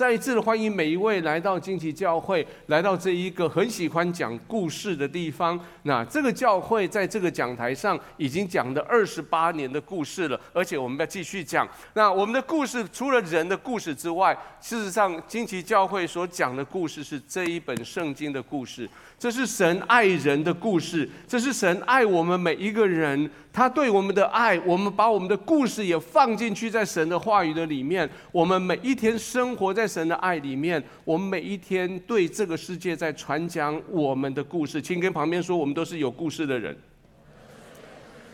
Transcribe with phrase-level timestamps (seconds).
[0.00, 5.60] 再一次的欢迎每一位来到惊奇教会，来到这一个很喜欢讲故事的地方。
[5.82, 11.68] 那这个教会在这个讲台上已经讲了二十八年的故事了，而且我们要继续讲。
[11.92, 18.88] 那我们的故事除了人的故事之外，事实上惊奇教会所讲的故事是这一本圣经的故事。
[19.20, 23.30] 这是神爱人的故事，这是神爱我们每一个人。
[23.52, 28.08] 他对我们的爱，我们把我们的故事也放进去在神的话语的里面。
[28.32, 34.80] 我们每一天生活在神的爱里面，我们每一天对这个世界在传讲我们的故事。
[34.80, 36.74] 请跟旁边说，我们都是有故事的人。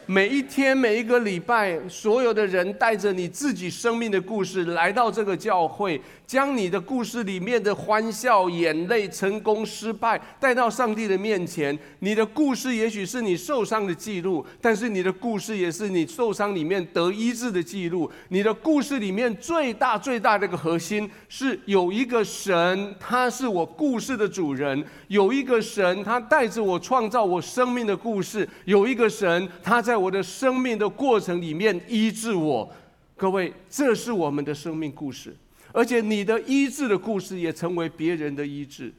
[0.09, 6.01] 每一天，每一个礼拜，所有的人带着你自己生命的故事来到这个教会。
[6.27, 11.79] 将你的故事里面的欢笑、眼泪、成功、失败带到上帝的面前。
[12.01, 18.11] 你的故事也许是你受伤的记录，但是你的故事也是你受伤里面得医治的记录。
[18.31, 32.69] 你的故事里面最大最大的一个核心是有一个神，他是我故事的主人；有一个神，他带着我创造我生命的故事；有一个神，他在我的生命的过程里面医治我。
[33.17, 35.35] 各位，这是我们的生命故事。
[35.77, 38.91] 而且你的医治的故事也成为别人的医治。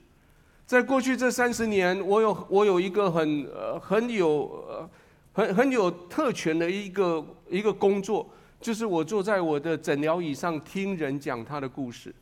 [0.64, 4.88] 在过去这三十年，我有我有一个很呃很有
[5.34, 8.30] 很很有特权的一个一个工作，
[8.62, 12.14] 就是我坐在我的诊疗椅上听人讲他的故事。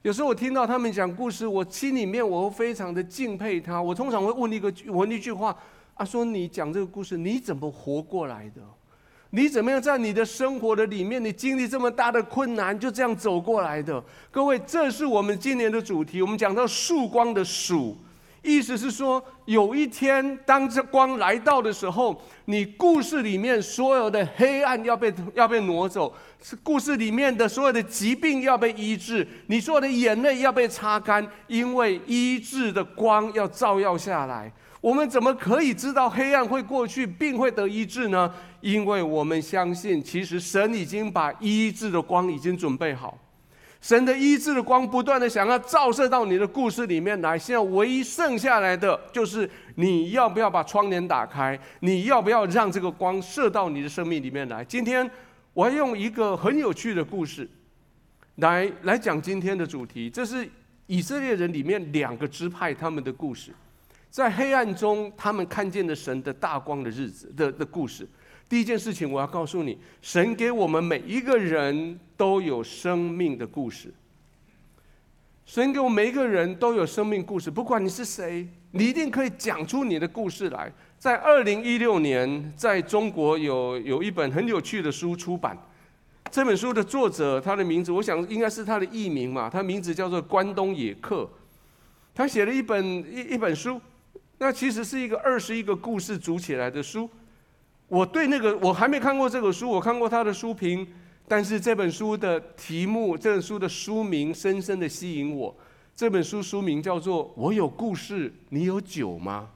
[0.00, 3.82] 有时候我听到他们讲故事，我心里面我会非常的敬佩他。
[3.82, 5.54] 我通常会问一个问一句话
[5.92, 8.62] 啊，说你讲这个故事你怎么活过来的？
[9.34, 14.02] 你怎么样在你的生活的里面，你经历这么大的困难，就这样走过来的？
[14.30, 16.20] 各位，这是我们今年的主题。
[16.20, 17.96] 我们讲到曙光的曙，
[18.42, 34.52] 意思是说，有一天当这光来到的时候，你故事里面所有的黑暗要被要被挪走，是故事里面的所有的疾病要被医治，你所有的眼泪要被擦干，因为医治的光要照耀下来。
[34.82, 38.28] 我们怎么可以知道黑暗会过去，病会得医治呢？
[38.60, 43.16] 因为我们相信，其实神已经把医治的光已经准备好，
[43.80, 47.38] 神的医治的光不断的想要照射到你的故事里面来。
[47.38, 54.64] 现在唯一剩下来的就是你要不要把窗帘打开，你要不要让这个光射到你的生命里面来？
[54.64, 55.08] 今天
[55.54, 57.48] 我要用一个很有趣的故事
[58.36, 60.50] 来来讲今天的主题，这是
[60.88, 63.52] 以色列人里面两个支派他们的故事。
[64.12, 68.06] 在黑暗中，他们看见了神的大光的日子的的故事。
[68.46, 73.90] 第一件事情，我要告诉你，神给我们每一个人都有生命的故事。
[75.46, 80.70] 神给我们每一个人都有生命故事，不管你是谁，你一定可以讲出你的故事来。
[80.98, 85.56] 在二零一六年，在中国有有一本很有趣的书出版。
[86.30, 91.26] 这本书的作者，他的名字，我想应该是他的艺名嘛，他名字叫做关东野客。
[92.14, 93.80] 他写了一本一一本书。
[94.42, 97.08] 那其实是一个二十一个故事组起来的书。
[97.86, 100.84] 我对那个我还没看过这个书，我看过他的书评，
[101.28, 105.56] 但是这本书的题目，这本书的书名深深的吸引我。
[105.94, 109.48] 这本书书名叫做《我有故事，你有酒吗？》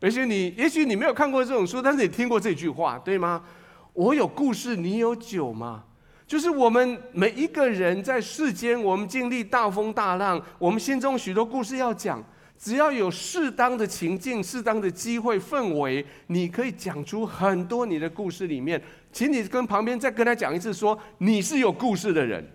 [0.00, 3.42] 而且你也许你没有看过这种书，但是你听过这句话，对吗？
[3.92, 5.82] 我有故事，你有酒吗？
[6.28, 12.22] 就是我们每一个人在世间，我们经历大风大浪，我们心中许多故事要讲。
[12.62, 18.80] 只要有适当的情境、适当的机会、氛围，你可以讲出很多你的故事里面。
[19.12, 22.48] 请你跟旁边再跟他讲一次说，你是有故事的人。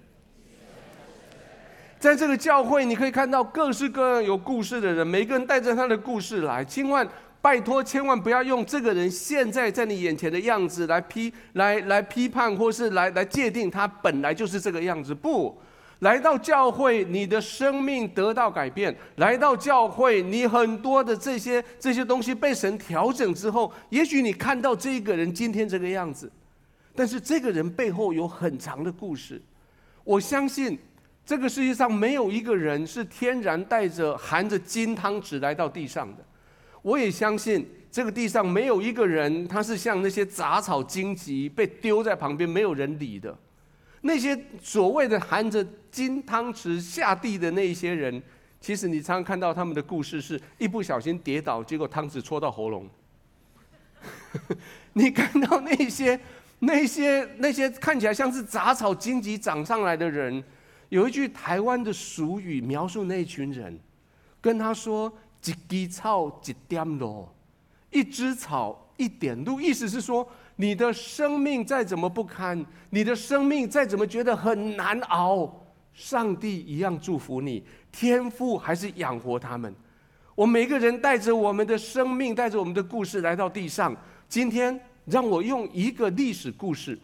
[2.00, 6.64] 在这个教会，你可以看到各式各样有故事的人，每个人带着他的故事来。
[6.64, 7.06] 千万
[7.42, 15.14] 拜托，千万不要用这个人现在在你眼前的样子来批、来来批判，或是来来界定他本来就是这个样子。
[15.14, 15.62] 不。
[16.00, 26.32] 来到教会，你的生命得到改变；来到教会，你很多的这些这些东西被神调整之后，也许你看到这个人今天这个样子，
[26.96, 29.42] 但是这个人背后有很长的故事。
[30.04, 30.78] 我相信，
[31.26, 36.24] 这个世界上没有一个人是天然带着含着金汤匙来到地上的。
[36.84, 43.36] 我也相信，这个地上没有一个人他是像那些杂草荆棘被丢在旁边没有人理的。
[44.02, 48.22] 那些所谓的含着金汤匙下地的那些人，
[48.60, 52.90] 其实你常常看到他们的故事，是一不小心跌倒，结果汤匙戳到喉咙。
[54.94, 56.20] 你看到那些
[56.60, 60.44] 那些那些看起来像是杂草荆棘长上来的人，
[60.90, 63.78] 有一句台湾的俗语描述那一群人，
[64.40, 65.12] 跟他说
[65.44, 67.28] ：“一枝草，一点露，
[67.92, 70.28] 一枝草，一点路。”意思是说。
[70.60, 75.48] 你的生命再怎么不堪，你的生命再怎么觉得很难熬，
[75.94, 79.72] 上帝一样祝福你，天父还是养活他们。
[80.34, 83.96] 我每个人带着我们的生命，带着我们的故事来到地上。
[84.28, 86.98] 今天，让我用一个历史故事，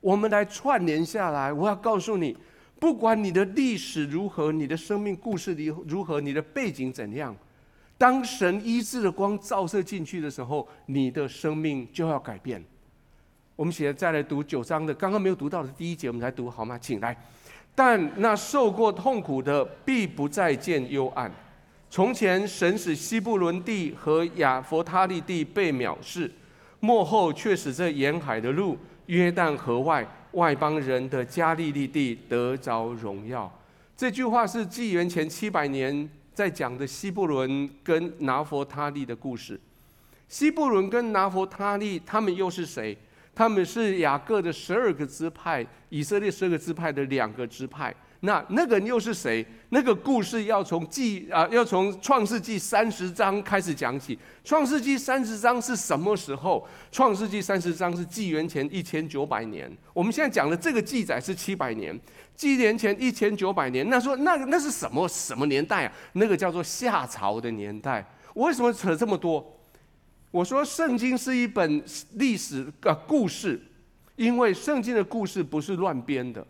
[0.00, 1.52] 我们来串联下来。
[1.52, 2.36] 我要告诉你，
[2.80, 7.36] 不管你的历史如何，你的生命故事里如何，你的背景怎样，
[7.98, 12.62] 当神医治的光照射进去的时候，你的生命就要改变。
[13.54, 16.78] 我们现在再来读九章的，刚刚没有读到的第一节，我们来读好吗？
[16.78, 17.16] 请来。
[17.74, 21.30] 但那受过痛苦的，必不再见幽暗。
[21.88, 26.30] 从前神使西布伦地和亚弗他利地被藐视，
[26.80, 28.76] 末后却使这沿海的路、
[29.06, 33.50] 约旦河外外邦人的加利利地得着荣耀。
[33.96, 39.58] 这句话是纪元前七百年在讲的西布伦跟拿弗他利的故事。
[40.28, 42.94] 西布伦跟拿弗他利，他们又是谁？
[43.34, 47.94] 他们是雅各的十二个支派，以色列十二个支派的两个支派。
[48.20, 49.44] 那那个又是谁？
[49.68, 54.18] 那个故事要从记啊，要从创世纪三十章开始讲起。
[54.42, 56.66] 创世纪三十章是什么时候？
[56.90, 59.70] 创世纪三十章是纪元前一千九百年。
[59.94, 61.98] 我们现在讲的这个记载是七百年，
[62.36, 63.88] 纪年前一千九百年。
[63.88, 65.92] 那说那那是什么什么年代啊？
[66.12, 68.04] 那个叫做夏朝的年代。
[68.34, 69.44] 我为什么扯这么多？
[70.30, 73.58] 我说，圣经是一本历史的故事，
[74.16, 76.46] 因为圣经的故事不是乱编的。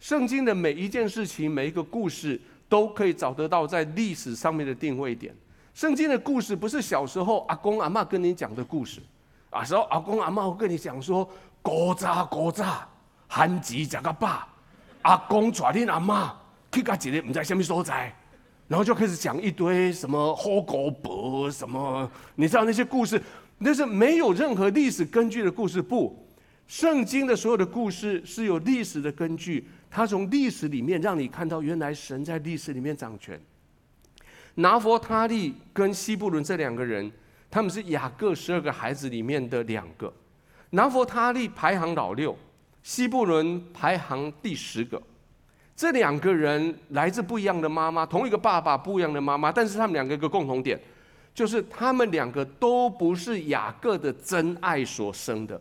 [0.00, 5.32] 圣经的每一件事情、每一个故事，都可以找得到在历史上面的定位点。
[5.72, 9.00] 圣经的故事不是小时候阿公阿妈跟你讲的故事，
[9.50, 11.28] 啊，时候阿公阿妈会跟你讲说，
[11.62, 12.88] 古早古早，
[13.28, 14.48] 番薯食个爸，
[15.02, 16.30] 阿公带恁阿嬷
[16.72, 18.14] 去到一个唔知什么所在。
[18.68, 23.18] 然后就开始讲一堆什么好狗伯什么，你知道那些故事，
[23.56, 25.80] 那是没有任何历史根据的故事。
[25.80, 26.28] 不，
[26.66, 33.40] 圣经的所有的故事是有历史的根据，它从历史里面让你看到原来神在历史里面掌权。
[34.56, 37.10] 拿弗他利跟西布伦这两个人，
[37.50, 40.12] 他们是雅各十二个孩子里面的两个。
[40.68, 42.36] 拿弗他利排行老六，
[42.82, 45.00] 西布伦排行第十个。
[45.76, 50.80] 这两个人来自不一样的妈妈，同一个爸爸，不一样的妈妈，但是他们两个一个共同点，
[51.32, 55.60] 就是他们两个都不是雅各的真爱所生的。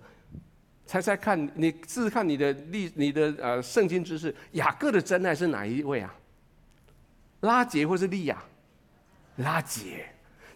[0.87, 6.15] 猜猜看，你试试看你的历，你的呃圣经知识，雅各的真爱是哪一位啊？
[7.41, 8.41] 拉杰或是利亚？
[9.35, 10.05] 拉杰。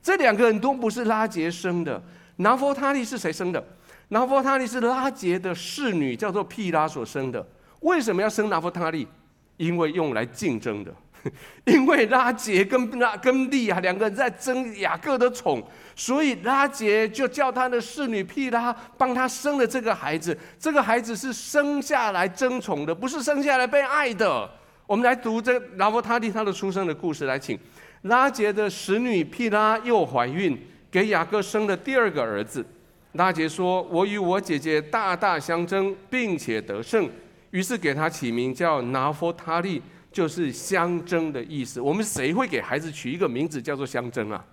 [0.01, 2.01] 这两个人都不是拉杰生的。
[2.37, 3.63] 拿弗他利是谁生的？
[4.11, 7.45] 拿弗他利是拉杰的侍女，叫做毗拉所生的。
[7.79, 9.07] 为什么要生拿弗他利？
[9.55, 10.93] 因为用来竞争的，
[11.65, 15.63] 因为拉杰跟拉跟利亚两个人在争雅各的宠，
[15.95, 20.37] 所以拉杰就叫他的侍女毗拉帮他生了这个孩子。
[20.59, 24.49] 这个孩子是生下来争宠的，不是生下来被爱的。
[24.85, 27.57] 我们来读这拿弗他利他的出生的故事，来请
[28.01, 30.59] 拉杰的使女毗拉又怀孕，
[30.91, 32.65] 给雅各生了第二个儿子。
[33.13, 37.09] 拉杰说：“我与我姐姐大大相争，并且得胜。”
[37.51, 39.81] 于是给他起名叫拿佛他利，
[40.11, 41.81] 就是相争的意思。
[41.81, 44.45] 我们谁会给孩子取一个名字叫做相争啊？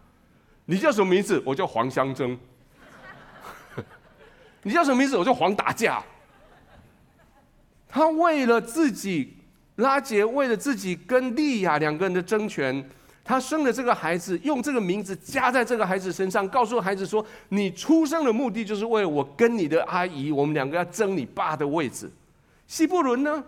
[0.65, 1.41] 你叫什么名字？
[1.47, 2.37] 我叫黄相争。
[4.65, 5.17] 你叫什么名字？
[5.17, 6.03] 我叫黄打架。
[7.89, 9.37] 他为了自己，
[9.77, 12.85] 拉杰为了自己跟利亚两个人的争权，
[13.29, 22.11] 他生了这个孩子，用这个名字加在这个孩子身上，告诉孩子说：“你出生的目的就是为了我跟你的阿姨，我们两个要争你爸的位置。”
[22.67, 23.45] 西布伦呢？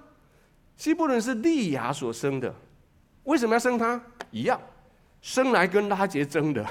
[0.77, 2.55] 西布伦是利亚所生的，
[3.25, 3.99] 为什么要生他？
[4.31, 4.61] 一样，
[5.23, 6.63] 生来跟拉结争的，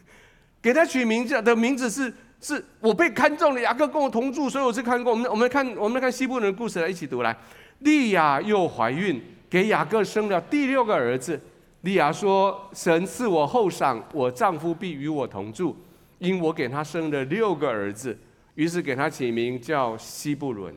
[0.60, 2.12] 给他取名字的名字是
[2.42, 5.12] 是我被看中了，雅各跟我同住，所以我是看过。
[5.12, 7.34] 我们我们看我们来看西布伦的故事来一起读来。
[7.78, 11.40] 利亚又怀孕，给雅各生了第六个儿子。
[11.82, 15.76] 利亚说：“神赐我后赏，我丈夫必与我同住，
[16.18, 18.18] 因我给他生了六个儿子。”
[18.56, 20.74] 于是给他起名叫西布伦。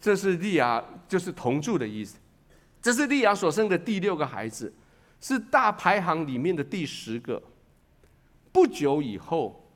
[0.00, 2.18] 这是利亚，就是同住的意思。
[2.80, 4.72] 这是利亚所生的第六个孩子，
[5.20, 7.42] 是大排行里面的第十个。
[8.52, 9.68] 不久以后，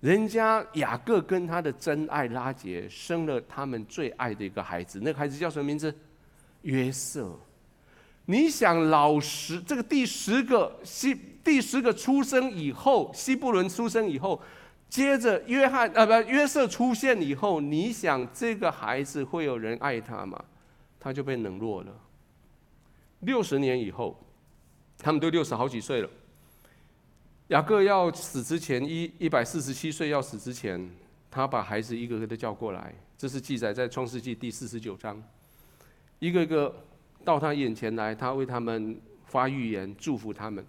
[0.00, 5.94] 人家雅各跟他的真爱拉结生了他们最爱的一个孩子，那个孩子叫什么名字？
[6.62, 7.38] 约瑟。
[8.26, 14.40] 你想，老十这个第十个西第十个出生以后，西布伦出生以后。
[14.88, 20.42] 接着约翰啊，不，约瑟出现以后，你想这个孩子会有人爱他吗？
[21.00, 21.92] 他就被冷落了。
[23.20, 24.16] 六十年以后，
[24.96, 26.08] 他们都六十好几岁了。
[27.48, 30.88] 雅各要死之前，一一百四十七岁要死之前，
[31.32, 35.20] 他把孩子一个个的叫过来，这是记载在创世纪第四十九章，
[36.20, 36.72] 一个一个
[37.26, 40.64] 到他眼前来，他为他们发预言，祝福他们。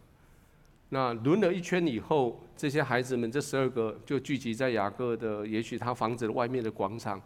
[0.89, 7.21] 那轮了一圈以后，这些孩子们这十二个就聚集在雅各的，也许他房子的外面的广场。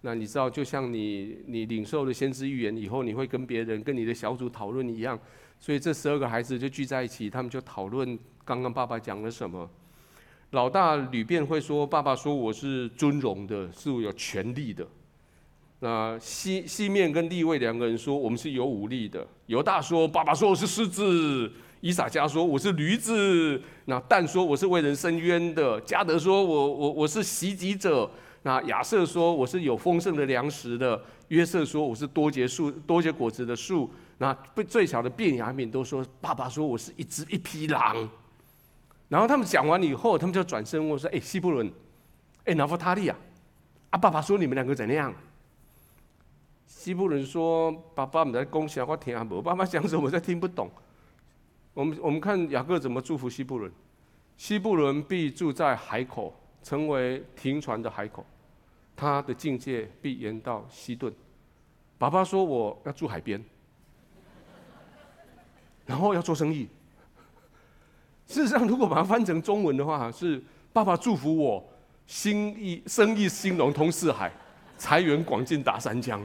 [0.00, 5.18] 那你知道，就像你你领受了先知预言以后，你会跟别人跟你的小组讨论一样。
[5.58, 9.68] 所以这十二个孩子就聚在一起，他们就讨论刚刚爸爸讲了什么。
[10.52, 14.86] 老大吕便会说：“爸爸说我是尊荣的，是有权力的。”
[15.82, 28.10] 那西西面跟利未两个人说：“我们是有武力的。”犹大说：“爸爸说我是狮子。”以撒加说：“我是驴子。”那但说：“我是为人伸冤的。”加德说：“我我我是袭击者。”
[28.44, 38.06] 那亚瑟说：“我是有丰盛的粮食的。”约瑟说：“我是多结树、多结果子的树。”那被最小的便雅悯都说：“爸爸说我是一只一匹狼。”
[39.08, 41.72] 然后他们讲完以后，他们就转身问说：“哎，西布伦，
[42.44, 43.16] 哎，拿弗他利啊，
[43.88, 45.10] 啊，爸爸说你们两个怎样？”
[46.70, 50.70] 西布伦说：“爸爸，你在恭喜我听阿伯，爸爸讲什么我在听不懂。”
[51.74, 53.70] 我们我们看雅各怎么祝福西布伦
[54.38, 58.22] ：“西布伦必住在海口。”成为停船的海口，
[58.94, 61.10] 他的境界必延到西顿。
[61.96, 63.42] 爸爸说我要住海边，
[65.86, 66.68] 然后要做生意。
[68.26, 71.66] 事实上，如果把它翻成中文的话，是爸爸祝福我，
[72.06, 74.30] 生意生意兴隆通四海，
[74.76, 76.20] 财源广进达三江。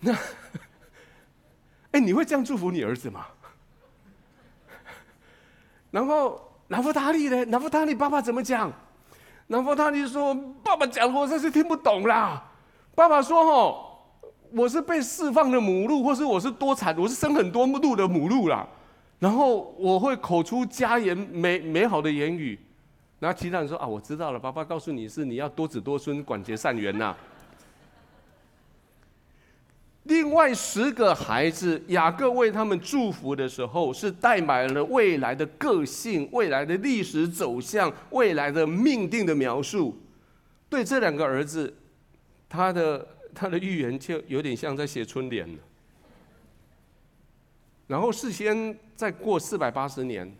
[0.00, 0.12] 那，
[1.92, 3.26] 哎，你会这样祝福你儿子吗？
[5.90, 6.44] 然后。
[6.70, 7.46] 拿弗他利呢？
[7.46, 8.70] 拿弗他利爸爸怎么讲？
[9.46, 12.44] 拿弗他利说：“爸爸讲我真是听不懂啦。
[12.94, 13.88] 爸爸说：‘哦，
[14.52, 18.68] 我是被释放的母鹿，或是我是多产，我是生很多鹿的母鹿啦。’
[19.18, 22.60] 然后我会口出佳言，美美好的言语。
[23.18, 27.16] 然后其他人说：‘啊，我知道了。’爸爸告诉你是你要多子多孙，广结善缘呐。”
[30.08, 39.96] 另外十个孩子，雅各为他们祝福的时候，是带满了未来的个性、未来的历史走向、未来的命定的描述。
[40.70, 41.72] 对这两个儿子，
[42.48, 45.46] 他的他的预言就有点像在写春联。
[47.86, 50.34] 然后事先再过四百八十年。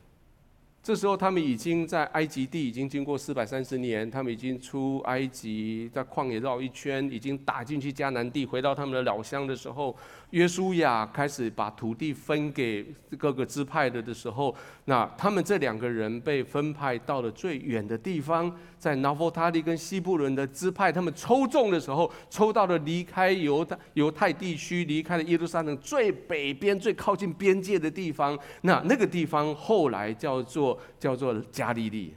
[0.88, 9.94] 这时候，他们已经在埃及地已经经过四百三十年，他们已经出埃及，在旷野绕一圈，已经打进去迦南地，回到他们的老乡的时候，
[10.30, 12.84] 约书亚开始把土地分给
[13.16, 14.54] 各个支派的的时候，
[14.84, 30.78] 那他们这两个人被分派到了最远的地方，在拿弗他利跟西布伦的支派，他们抽中的时候，抽到了离开犹太犹太地区，离开了耶路撒冷最北边、最靠近边界的地方，那那个地方后来叫做。
[30.98, 32.12] 叫做加利利，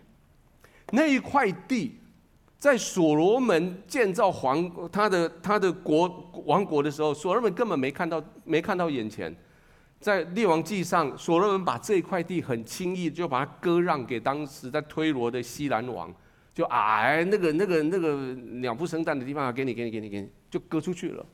[0.89, 2.00] 那一块地，
[2.61, 9.35] 在所罗门建造皇他的他的国王国的时候，所罗门根本没看到没看到眼前，
[9.99, 16.13] 在列王记上，所罗门把这一块地很轻易就把它割让给当时在推罗的西兰王，
[16.53, 18.15] 就哎那个那个那个
[18.59, 21.25] 鸟不生蛋的地方，给你给你给你给你，就割出去了。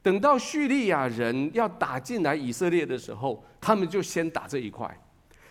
[0.00, 4.88] 等到叙利亚人要打进来以色列的时候，他们就先打这一块。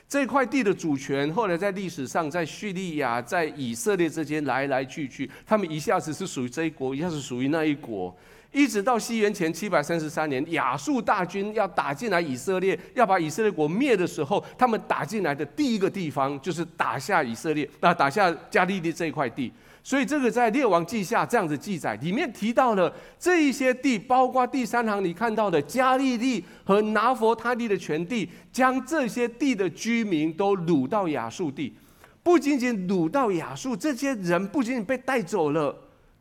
[0.10, 8.16] 这块地的主权，后来在历史上，在叙利亚、在以色列之间来来去去，他们一下子是属于这一国，一下子属于那一国，
[8.54, 19.52] 一直到西元前七百三十三年，亚述大军要打进来以色列，要把以色列国灭的时候，他们打进来的第一个地方就是打下以色列，那打下加利利这一块地。
[19.88, 31.74] 所以这个在列王记下这样子记载，里面提到了这一些地，包括第三行你看到的加利利和拿佛他利的全地，将这些地的居民都掳到亚述地。
[32.22, 35.74] 不仅仅掳到亚述，这些人不仅仅被带走了，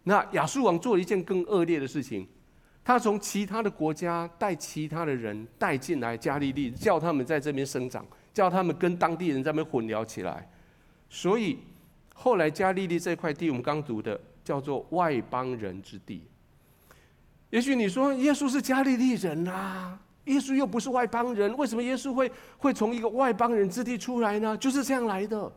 [0.04, 2.25] 那亚述王做了一件更恶劣的事情，
[2.85, 10.49] 他从其他的国家带其他的人带进来加利利，叫他们在这边生长，叫他们跟当地人在那边混聊起来，
[11.11, 11.58] 所以。
[12.18, 16.23] 后来加利利这块地，我们刚读的叫做外邦人之地。
[17.50, 24.56] 也许你说耶稣是加利利人啊，耶稣又不是外邦人，为什么耶稣会会从一个外邦人之地出来呢？
[24.56, 25.52] 就是这样来的。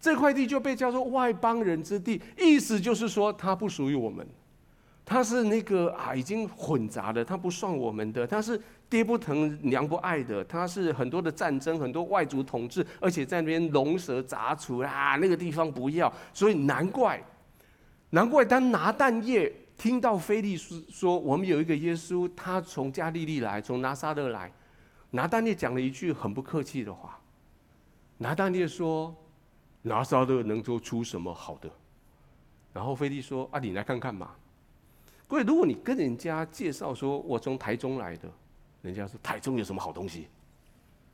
[0.00, 4.26] 这块地就被叫做外邦人之地，意思就是说它不属于我们，
[5.04, 8.60] 它是那个啊已经混杂的，它不算我们的，它是。
[8.94, 17.20] 爹不疼娘不爱的，他是很多的战争，很多外族统治，而且在那边龙蛇杂处啊，那个地方不要，所以难怪，
[18.10, 24.52] 难怪当拿但业听到腓力说，我们有一个耶稣，他从加利利来，从拿撒勒来，
[25.10, 27.18] 拿但业讲了一句很不客气的话，
[28.18, 29.12] 拿但业说，
[29.82, 31.68] 拿撒勒能做出什么好的？
[32.72, 34.30] 然后腓力说啊，你来看看嘛。
[35.26, 38.30] 各位，如果你跟人家介绍说我从台中来的，
[38.84, 40.28] 人家说台中有什么好东西，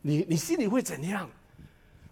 [0.03, 1.31] 你你心里会怎样？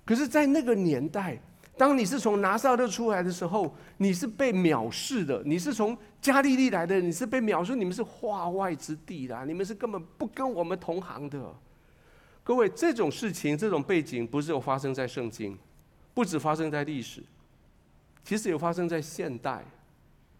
[0.04, 1.36] 可是，在那个年代，
[1.76, 11.54] 当你是从拿撒勒出来的时候，你是被藐视的；你是从加利利来的，你是被藐视，你们是化外之地的，你们是根本不跟我们同行的。
[12.44, 15.58] 各位，这种事情、这种背景，不是有发生在圣经，
[16.14, 17.22] 不止发生在历史，
[18.24, 19.64] 其实有发生在现代，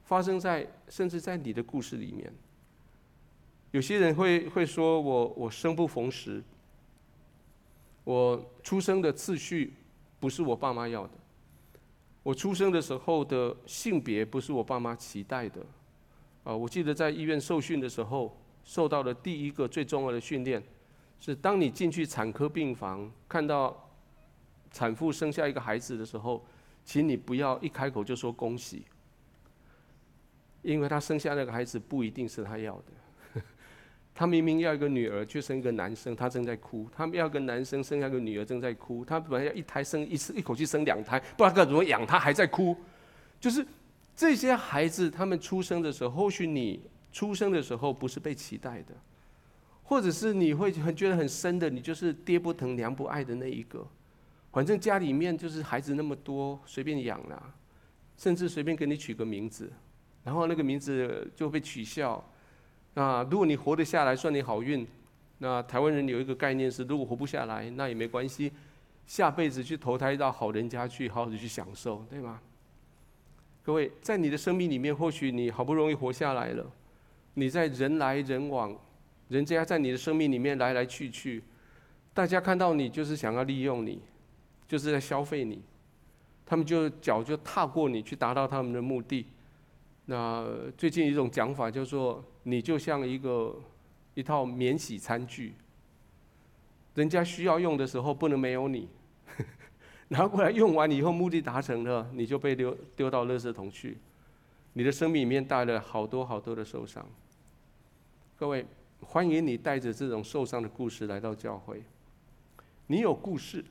[0.05, 2.33] 发生在甚至在你的故事里面。
[3.71, 6.43] 有些人会会说我我生不逢时。
[8.05, 9.75] 我出生的次序
[10.19, 11.13] 不是我爸妈要的，
[12.23, 15.61] 我出生的时候的性别不是我爸妈期待的，
[16.43, 18.35] 啊，我记得在医院受训的时候，
[18.65, 20.63] 受到的第一个最重要的训练，
[21.21, 23.91] 是当你进去产科病房，看到
[24.71, 26.43] 产妇生下一个孩子的时候，
[26.87, 28.87] 请你不要一开口就说恭喜，
[30.63, 32.93] 因为她生下那个孩子不一定是她要的。
[34.19, 39.05] 他明明要一个女儿，却生一个男生，他正在哭；他们要一个男生，生下个女儿，正在哭。
[39.05, 42.77] 他本来要一胎生一次，一口气生两胎，不知道该怎么养，他还在哭。
[43.39, 43.65] 就是
[44.17, 46.83] 这些孩子，他们出生的时候，或许你
[47.13, 48.93] 出生的时候不是被期待的，
[49.85, 53.87] 或者是你会很觉得很深的，你就是爹不疼娘不爱的那一个。
[54.51, 57.55] 反正家里面就是孩子那么多，随便养啦，
[58.17, 59.73] 甚至随便给你取个名字，
[60.25, 62.29] 然后那个名字就被取笑。
[62.99, 64.85] 那如果你活得下来，算你好运。
[65.39, 68.51] 那台湾人有一个概念是，如果活不下来，那也没关系，
[69.07, 72.41] 下辈子去投胎到好人家去，好好的去享受，对吗？
[73.63, 76.67] 各位，在你的生命里面，或许你好不容易活下来了，
[77.35, 78.77] 你在人来人往，
[79.29, 81.45] 人家在你的生命里面来来去去，
[82.13, 84.03] 大家看到你就是想要利用你，
[84.67, 85.63] 就是在消费你，
[86.45, 89.25] 他们就脚就踏过你去达到他们的目的。
[90.07, 90.45] 那
[90.77, 93.55] 最近一种讲法叫做，你就像一个
[94.15, 95.53] 一套免洗餐具，
[96.95, 98.89] 人家需要用的时候不能没有你，
[100.09, 103.99] 拿过来用完以后目的达成了，你就被丢丢到垃圾桶去，
[104.73, 107.07] 你的生命里面带了好多好多的受伤。
[108.35, 108.65] 各位，
[109.03, 111.83] 欢迎你带着这种受伤的故事来到教会。
[112.87, 113.63] 你有故事，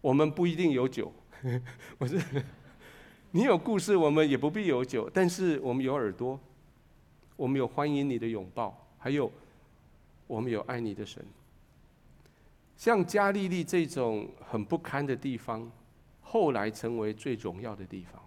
[0.00, 1.12] 我们不一定有酒，
[1.98, 2.20] 我是。
[3.30, 6.40] 你有故事，我们也不必有酒，但是我们有耳朵，
[7.38, 9.30] 我们有欢迎你的拥抱，还有
[10.26, 11.24] 我们有爱你的神。
[12.76, 15.70] 像加利利这种很不堪的地方，
[16.20, 18.20] 后来成为最荣耀的地方；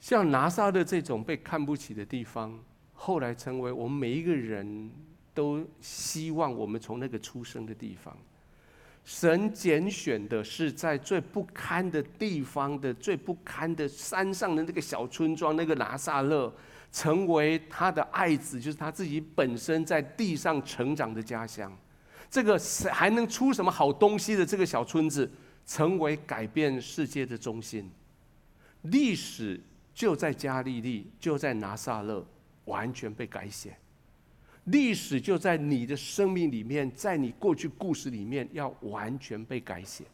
[0.00, 2.58] 像拿撒勒这种被看不起的地方，
[2.94, 4.90] 后来成为我们每一个人
[5.34, 8.16] 都希望我们从那个出生的地方。
[9.04, 16.50] 神拣选的是在最不堪的地方的最不堪的山上的那个小村庄，那个拿撒勒，
[16.92, 21.76] 成为他的爱子，就是他自己本身在地上成长的家乡。
[22.30, 22.58] 这个
[22.90, 25.30] 还能出什么好东西的这个小村子，
[25.66, 27.90] 成为改变世界的中心。
[28.82, 29.60] 历史
[29.92, 32.24] 就在加利利，就在拿撒勒，
[32.66, 33.76] 完全被改写。
[34.64, 40.04] 历史就在你的生命里面，在你过去故事里面，要完全被改写。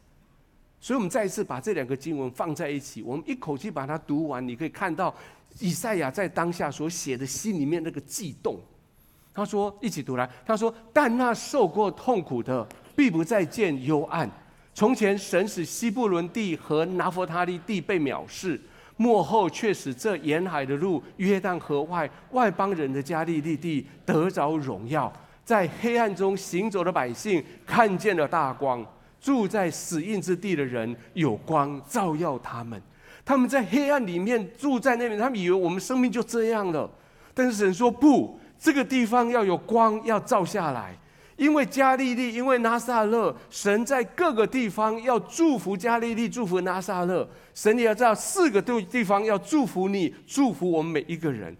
[0.79, 4.45] 所以，我们再一次把这两个经文放在一起，我们一口气把它读完。
[4.45, 5.13] 你可以看到
[5.59, 8.59] 以赛亚在当下所写的心里面那个悸动。
[9.33, 14.29] 他说：“一起读来。”他说：“但那受过痛苦的，必不再见幽暗。
[14.73, 18.59] 从前，神使西布伦地和拿弗他利地被藐视。”
[18.99, 25.13] 末后却使这沿海的路、约旦河外外邦人的加利利地得着荣耀，
[25.45, 28.83] 在黑暗中行走的百姓看见了大光，
[29.21, 32.81] 住在死荫之地的人有光照耀他们。
[33.27, 36.89] 他们在黑暗里面住在那边，他们以为我们生命就这样了，
[37.33, 40.97] 但是神说不，这个地方要有光要照下来。
[41.35, 47.29] 因为加利利，因为拿撒勒，神在各个地方要祝福加利利，祝福拿撒勒。
[47.53, 51.53] 神也要知道四个地地方要祝福你，祝福我们每一个人。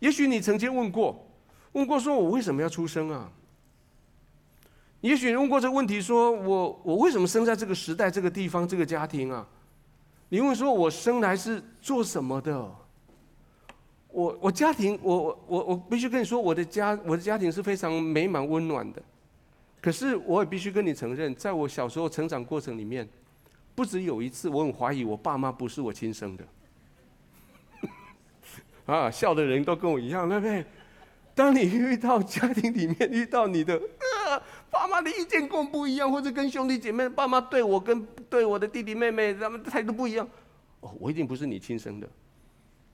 [0.00, 1.24] 也许你曾经问过，
[1.74, 3.30] 问过说我为什么要出生啊？
[5.00, 9.46] 也许你问过这个问题，说我我为什么生在这个时代、这个地方、这个家庭啊？
[10.34, 12.68] 你问说我生来是做什么的？
[14.08, 19.00] 我我家庭，我我我我必须跟你说，我的家我的家庭是非常美满温暖的。
[19.80, 23.08] 可是我也必须跟你承认，在我小时候成长过程里面，
[23.76, 26.44] 不止有一次，我很怀疑我爸妈不是我亲生的。
[28.92, 30.66] 啊，笑的人都跟我一样，对不对？
[31.32, 33.80] 当你遇到家庭里面遇到你的，
[34.94, 40.24] 妈的意见跟我不一样，或者跟兄弟姐妹爸妈对我跟对我的弟弟妹妹他们态度不一样，
[40.82, 42.08] 哦，我一定不是你亲生的。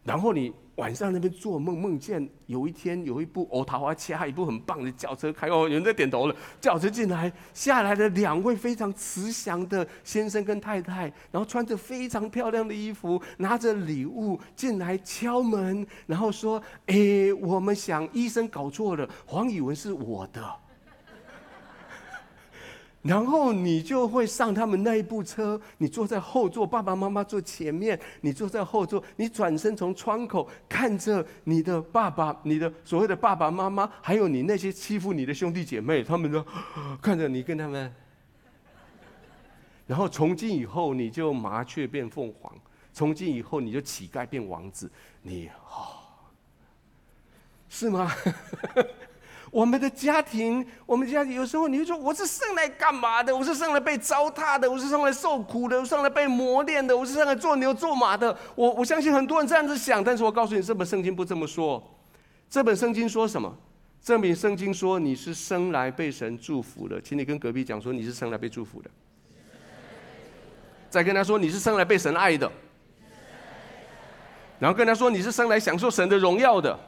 [0.03, 6.35] 然后你晚上那边做梦，梦见有一天有一部欧桃花恰一部很棒的轿车开哦，有人在点头了。
[6.59, 20.43] 轿车进来，下来的两位非常慈祥的先生跟太太，然后穿着非常漂亮的衣服，拿着礼物进来敲门，然后说：“哎，我们想医生搞错了，黄以文是我的。”
[23.03, 36.45] 然后你就会上他们那一部车，你坐在后座，爸爸妈妈坐前面，你坐在后座，你转身从窗口看着你的爸爸、你的所谓的爸爸妈妈，还有你那些欺负你的兄弟姐妹，他们都
[37.01, 37.91] 看着你跟他们。
[39.87, 42.53] 然后从今以后，你就麻雀变凤凰；
[42.93, 44.91] 从今以后，你就乞丐变王子。
[45.23, 45.97] 你哦，
[47.71, 48.13] 是吗？
[49.51, 53.35] 我们的家庭，我们家庭有时候你会说，我是生来干嘛的？
[53.35, 58.37] 我是生来被糟蹋的，我是生来受苦的，我是生来被磨练的，我是生来做牛做马的。
[58.55, 61.83] 我我相信很多人这样子想，但是我告诉你，这本圣经不这么说。
[62.49, 63.53] 这本圣经说什么？
[64.01, 68.91] 这本圣经说你是生来被神祝福的，请你跟隔壁讲说你是生来被祝福的。
[70.89, 72.51] 再跟他说你是生来被神爱的，
[74.61, 76.79] 然后跟他说你是生来享受神的荣耀的。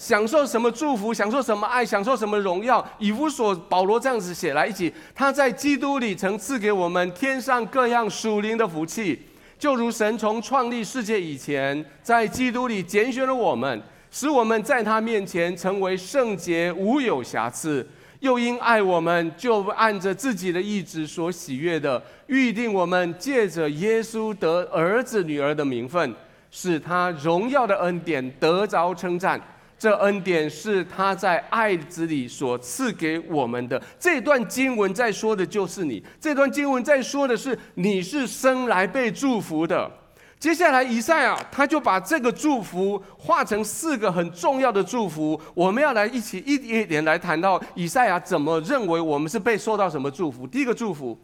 [0.00, 1.12] 享受什么祝福？
[1.12, 1.84] 享受什么爱？
[1.84, 2.82] 享受什么荣耀？
[2.98, 9.20] 以弗所保罗这样子写来一起，他在基督里曾赐给我们天上各样属灵的福气，
[9.58, 13.78] 就如神从创立世界以前，在基督里拣选了我们，
[14.10, 17.86] 使我们在他面前成为圣洁，无有瑕疵。
[18.20, 26.14] 又因爱我们，就按着自己的意志所喜悦的，预定我们借着耶稣得儿子女儿的名分，
[26.50, 29.38] 使他荣耀的恩典得着称赞。
[29.80, 33.82] 这恩典是他在爱子里所赐给我们的。
[33.98, 36.04] 这段经文在说的就是你。
[36.20, 39.90] 这段经文在说的是你是生来被祝福的。
[40.38, 45.40] 接下来，以赛亚他就把这个祝福化成四个很重要的祝福。
[45.54, 50.46] 我们要来一起一点一点来谈到以赛亚怎么认为我们是被受到什么祝福。
[50.46, 51.18] 第一个祝福，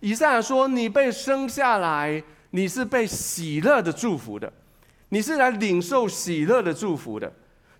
[0.00, 2.20] 以赛亚说：“你被生下来，
[2.50, 4.52] 你是被喜乐的祝福的，
[5.10, 7.32] 你是来领受喜乐的祝福的。”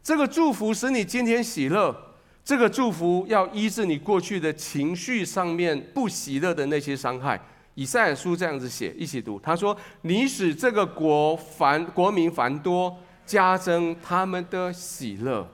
[0.03, 1.95] 这个祝福使你今天喜乐，
[2.43, 7.41] 这个祝福要医治你过去的情绪上面不喜乐的那些伤害。
[7.75, 9.39] 以赛亚书这样子写，一起读。
[9.41, 15.47] 他说：“你使这个国繁国民繁多，加增他们的喜乐。”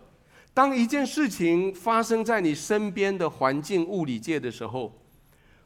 [0.55, 4.91] 当一件事情发生在你身边的环境物理界的时候，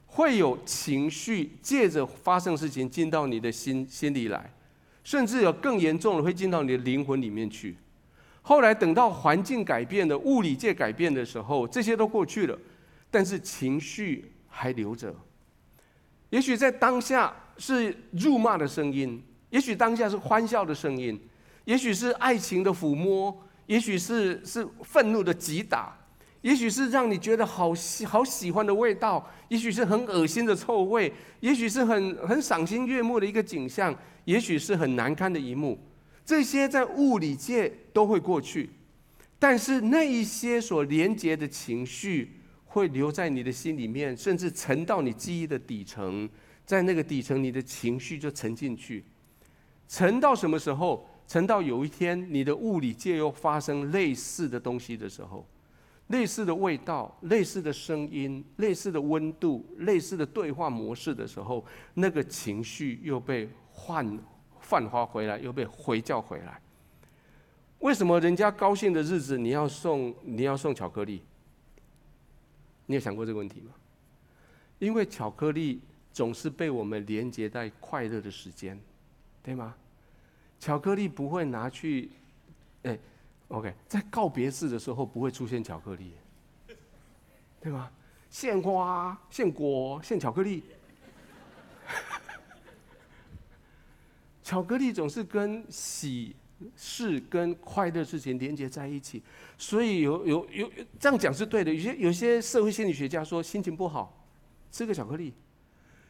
[0.07, 4.53] 会有情绪借着发生事情进到你的心心里来，
[5.05, 7.77] 甚至有更严重的会进到你的灵魂里面去。
[8.43, 12.59] 后来等到环境改变了，物理界改变的时候，这些都过去了，
[13.11, 15.15] 但是情绪还留着。
[16.31, 21.21] 也许在当下是辱骂的声音，也许当下是欢笑的声音，
[21.65, 25.97] 也许是爱情的抚摸，也许是是愤怒的击打，
[26.41, 35.79] 也许是让你觉得好喜好喜欢的味道，也许是很恶心的臭味，也许是很很赏心悦目的一个景象，也许是很难堪的一幕。
[36.25, 38.71] 这些在物理界都会过去，
[39.39, 46.29] 但是那一些所连接的情绪会留在你的心里面，甚至沉到你记忆的底层，
[46.65, 49.05] 在那个底层，你的情绪就沉进去。
[49.89, 51.07] 沉到什么时候？
[51.27, 55.47] 沉到有一天，你的物理界又发生类似的东西的时候，
[56.09, 64.19] 类似的味道、类似的声音、类似的温度、类似的对话模式的时候，那个情绪又被换。
[64.71, 66.61] 焕发回来，又被回叫回来。
[67.81, 71.23] 为什么人家高兴的日子你要送你要送巧克力？
[72.87, 73.73] 你有想过这个问题吗？
[74.79, 75.81] 因为巧克力
[76.13, 78.81] 总是被我们连接在快乐的时间，
[79.43, 79.75] 对吗？
[80.61, 82.11] 巧克力不会拿去，
[82.85, 82.97] 哎
[83.49, 86.13] ，OK，在告别式的时候不会出现巧克力，
[87.61, 87.91] 对吗？
[88.31, 90.63] 献花、献果、献巧克力。
[94.51, 96.35] 巧克力总是跟喜
[96.75, 99.23] 事、跟快乐事情连接在一起，
[99.57, 101.73] 所以有有有这样讲是对的。
[101.73, 104.27] 有些有些社会心理学家说，心情不好，
[104.73, 105.33] 吃个巧克力，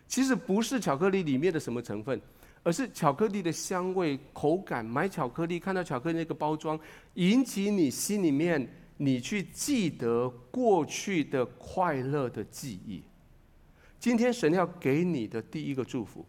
[0.09, 2.19] 其实不是巧克力里面的什么成分，
[2.63, 4.83] 而是巧克力的香味、口感。
[4.83, 6.81] 买巧克力看到巧克力那个包装，
[7.17, 13.03] 引起你心里面，你去记得过去的快乐的记忆。
[13.99, 16.25] 今天神要给你的第一个祝福。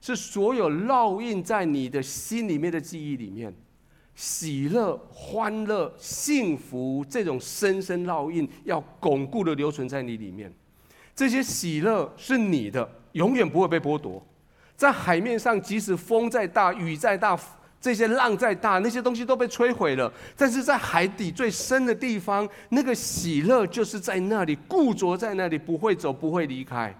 [0.00, 3.54] 是所有烙印在你的心里面的记忆里面，
[4.14, 10.52] 喜乐、欢乐、幸福这种深深烙印，要巩固的留存在你里面。
[11.14, 14.24] 这些喜乐是你的，永远不会被剥夺。
[14.74, 17.38] 在海面上，即使风再大、雨再大、
[17.78, 20.10] 这些浪再大，那些东西都被摧毁了。
[20.34, 26.94] 但是在海底最深的地方，那个喜乐就是在那里固着在那里，不会走，不会离开。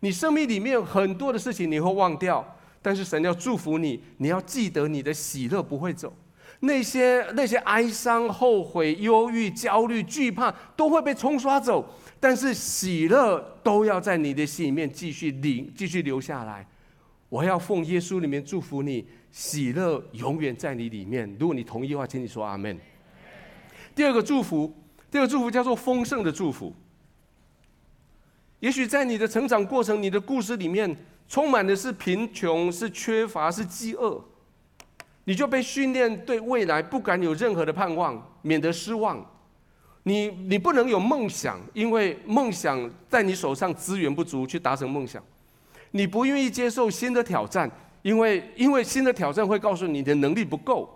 [0.00, 6.12] 你生命里面很多的事情你会忘掉，但是神要祝福你，你要记得你的喜乐不会走。
[6.60, 11.86] 那些那些哀伤、后悔、忧郁、焦虑、惧怕都会被冲刷走，
[12.18, 16.66] 但是喜乐都要在你的心里面继续领、继续留下来。
[17.28, 19.06] 我要奉耶稣里面祝福你。
[19.30, 21.36] 喜乐永远在你里面。
[21.38, 22.76] 如果你同意的话，请你说阿门。
[23.94, 24.74] 第二个祝福，
[25.08, 26.74] 第二个祝福叫做丰盛的祝福。
[28.60, 30.96] 也许在你的成长过程，你的故事里面
[31.28, 34.22] 充满的是贫穷、是缺乏、是饥饿，
[35.24, 39.24] 你就被训练对未来不敢有任何的盼望，免得失望。
[40.04, 45.22] 你你不能有梦想，因为梦想在你手上资源不足去达成梦想。
[45.90, 47.70] 你不愿意接受新的挑战。
[48.02, 50.88] 因为，因为新的挑战会告诉你的能力不够，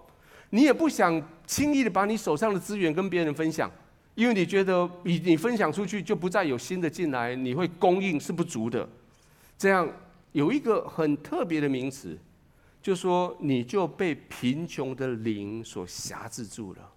[0.48, 3.70] 你也不想轻易的把你手上的资源跟别人分享，
[4.14, 8.88] 因为你觉得你你分享出去就不再有新的进来，你会供应是不足的。
[9.59, 9.88] 这样
[10.33, 12.18] 有一个很特别的名词，
[12.83, 16.90] 就说你就被贫穷的灵所辖制住了。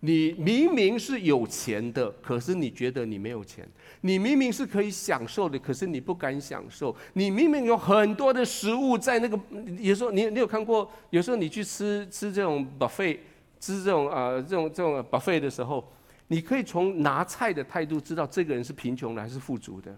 [0.00, 3.68] 你明明是有钱的，可是你觉得你没有钱。
[4.02, 6.94] 你明明是可以享受的，可是你不敢享受。
[7.14, 9.36] 你明明有很多的食物在那个，
[9.80, 13.18] 有时候你你有看过，有时候你去吃吃这种 buffet，
[13.58, 15.84] 吃这种啊这种这种 buffet 的时候，
[16.28, 19.94] 你可以从拿菜的态度知道这个人是贫穷的还是富足的。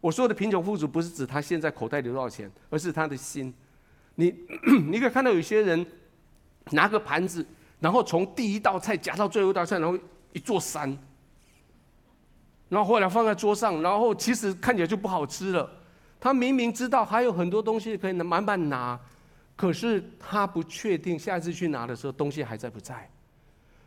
[0.00, 3.52] 我说的贫穷富足不是指他现在口袋里多少钱，而是他的心。
[4.14, 4.32] 你
[4.88, 5.84] 你可以看到有些人
[6.70, 7.44] 拿个盘子。
[7.80, 9.98] 然后从第一道菜夹到最后一道菜，然后
[10.32, 10.88] 一座山，
[12.70, 15.70] 然后后来放在桌上，然后其实看起来就不好吃了。
[16.18, 18.98] 他明明知道还有很多东西可以慢慢拿，
[19.54, 23.10] 可是他不确定下一次去拿的时候东西还在不在。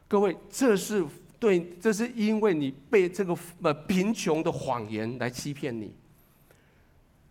[0.08, 1.04] 各位，这是
[1.40, 5.94] 对，这是因为你被这个呃贫穷的谎言来欺骗你。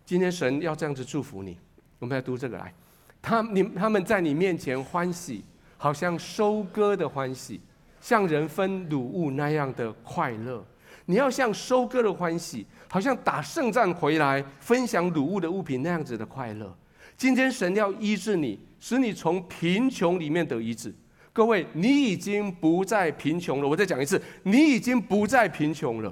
[0.05, 1.57] 今天神要这样子祝福你，
[1.99, 2.73] 我们来读这个来，
[3.21, 5.43] 他你他们在你面前欢喜。
[5.79, 7.61] 好像收割的欢喜，
[8.01, 10.65] 像人分掳物那样的快乐。
[11.05, 16.75] 你要像收割的欢喜，好像打胜仗回来分享掳物的物品那样子的快乐。
[17.15, 20.91] 今天神要医治你，使你从贫穷里面得医治。
[21.37, 23.67] 各位，你已经不再贫穷了。
[23.67, 26.11] 我再讲一次，你已经不再贫穷了。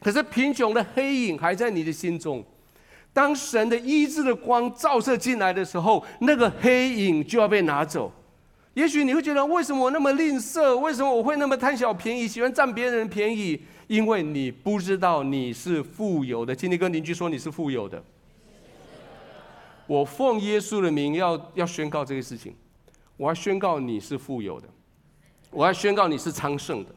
[0.00, 2.42] 可是贫穷的黑影还在你的心中。
[3.12, 8.10] 当神的医治的光照射进来的时候，那个黑影就要被拿走。
[8.72, 10.74] 也许你会觉得，为什么我那么吝啬？
[10.78, 13.60] 为什么我会那么贪小便宜，喜欢占别人便宜？
[13.86, 16.56] 因为你不知道你是富有的。
[16.56, 18.02] 请你跟邻居说你是富有的。
[19.86, 22.54] 我奉耶稣的名要要宣告这个事情，
[23.18, 24.68] 我要宣告你是富有的，
[25.50, 26.90] 我要宣告你是昌盛的，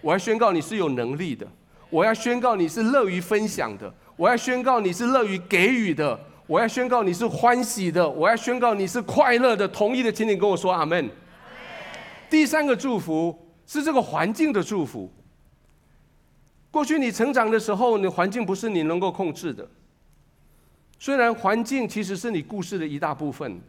[0.00, 1.46] 我要宣告你是有能力的，
[1.90, 9.66] 我要宣告你是乐于分享的，我要宣告你是乐于给予的，我要宣告你是欢喜的，我要宣告你是快乐的。
[9.66, 11.10] 同意的，请你跟我说阿门。
[12.30, 15.12] 第三个祝福是这个环境的祝福。
[16.70, 19.68] 过去你成长的时候，你环境不是你能够控制的。
[21.00, 23.60] 虽然环境其实是你故事的一大部分，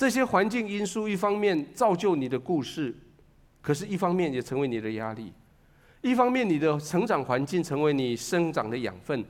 [0.00, 2.96] 这些环境因素一方面造就你的故事，
[3.60, 5.30] 可是一方面也成为你的压力。
[6.00, 9.22] 一方面你的成长环境成为你生长的养分，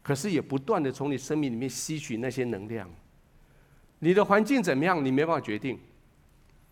[0.00, 2.88] 可是也不断的从你生命里面吸取那些能量。
[3.98, 5.76] 你的环境怎么样，你没办法决定。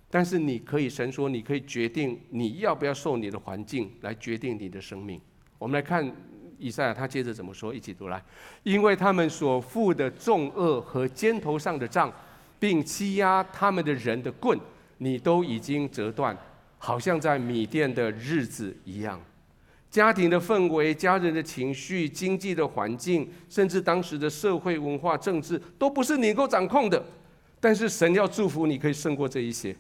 [0.09, 5.21] 但是你可以，神说你可以决定你要不要受你的环境来决定你的生命。
[5.59, 6.09] 我们来看
[6.57, 7.75] 以赛亚，他接着怎么说？
[7.75, 8.23] 一起读来，
[8.63, 12.13] 因为他们所负的重轭和肩头上的杖，
[12.61, 14.57] 并欺压他们的人的棍，
[14.99, 16.37] 你都已经折断，
[16.79, 19.21] 好像在米甸的日子一样。
[19.91, 27.05] 家庭的氛围、家人的情绪、经济的环境，甚至当时的社会文化、政治，都不是你能够掌控的。
[27.59, 29.75] 但是神要祝福你，可以胜过这一些。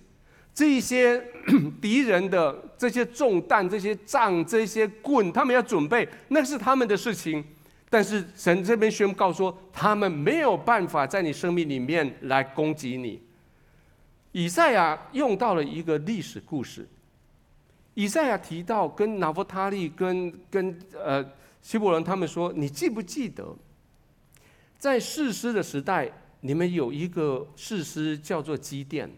[0.52, 1.22] 这一些
[1.80, 7.44] 敌人的这些重担、这些杖、这些棍，他们要准备，那是他们的事情。
[7.90, 13.20] 但是神这边宣告说，他们没有办法在你生命里面来攻击你。
[14.30, 16.88] 以赛亚用到了一个历史故事。
[17.94, 21.22] 以赛亚提到跟拿弗他利、跟跟呃
[21.60, 23.54] 希伯伦他们说，你记不记得，
[24.78, 26.10] 在士师的时代，
[26.42, 29.10] 你们有一个士师叫做基甸。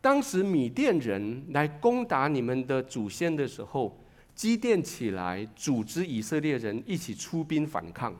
[0.00, 4.01] 当时米甸人来攻打你们的祖先的时候，
[4.42, 8.12] 积淀起来组织以色列人一起出兵反抗。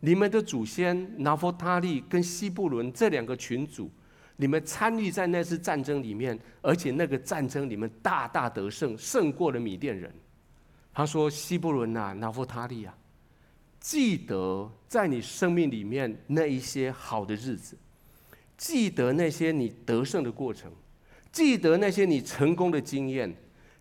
[0.00, 3.90] 你们的祖先拿弗他利跟西布伦这两个群组，
[4.36, 10.12] 你们参与在那次战争里面，而且那个战争你们大大得胜，胜过了米甸人。
[10.92, 12.94] 他说：“西布伦啊，拿弗他利啊，
[13.80, 17.74] 记得在你生命里面那一些好的日子，
[18.58, 20.70] 记得那些你得胜的过程，
[21.32, 23.34] 记得那些你成功的经验。”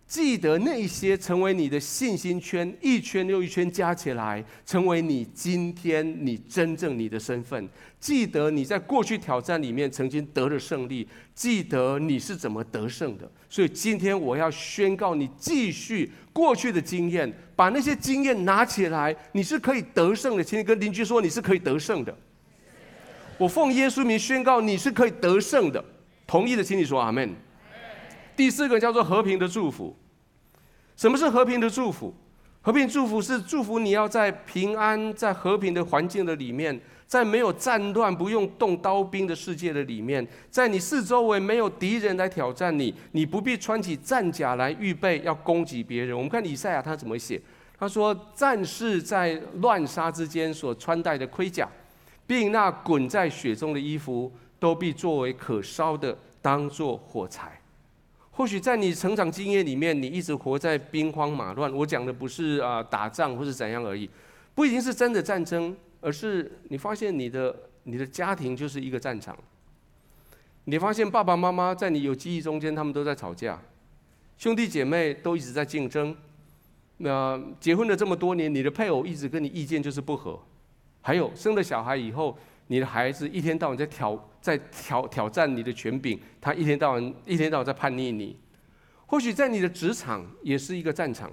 [0.08, 7.68] 记得那些成为你的信心圈，一圈又一圈加起来，成为你今天你真正你的身份。
[8.00, 13.30] 记得你在过去挑战里面曾经得了胜利，记得你是怎么得胜的。
[13.50, 20.44] 所以今天我要宣告你继续过去的经验，把那些经验拿起来，你是可以得胜的。
[20.44, 22.18] 请你跟邻居说你是可以得胜的。
[23.38, 25.84] 我奉耶稣名宣告你是可以得胜的。
[26.26, 27.36] 同意的，请你说阿门。
[28.38, 29.94] 第四个叫做和平的祝福。
[30.96, 32.14] 什么是和平的祝福？
[32.62, 46.16] 和平祝福是祝福你要在平安、在和平的环境的里面，在没有战乱、不用动刀兵的世界的里面，在你四周围没有敌人来挑战你，你不必穿起战甲来预备要攻击别人。
[46.16, 47.42] 我们看以赛亚他怎么写？
[47.80, 51.70] 他说：“战士在乱杀之间所穿戴的盔甲，
[52.26, 57.60] 并那滚在雪中的衣服，都必作为可烧的，当作火柴。”
[58.38, 61.74] 或许在你成长经验里面，你一直活在兵荒马乱。
[61.74, 64.08] 我讲的不是啊打仗或是怎样而已，
[64.54, 69.36] 不一定是真的战争，而是你发现你的你的家庭就是一个战场。
[70.66, 73.60] 你发现爸爸妈妈在你有记忆中间，他们都在吵架，
[74.38, 76.16] 兄弟姐妹都一直在竞争。
[76.98, 80.40] 那结婚了这么多年，你的配偶一直跟你意见就是不合。
[81.02, 82.38] 还有生了小孩以后。
[82.68, 88.38] 你的孩子一天到晚在挑在挑挑战你的权柄，他一天到晚一天到晚在叛逆你。
[89.06, 91.32] 或许在你的职场也是一个战场，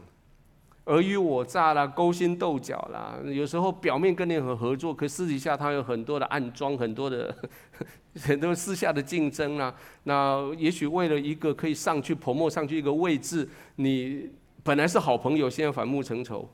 [0.84, 3.18] 尔虞我诈啦，勾心斗角啦。
[3.24, 7.34] 有时候表面跟你很合作，可私底下他有很多的暗桩，很多的
[8.22, 9.74] 很多私下的竞争啦。
[10.04, 14.30] 那也许为了一个可以上去泼墨上去一个位置，你
[14.62, 16.48] 本来是好朋友，现在反目成仇。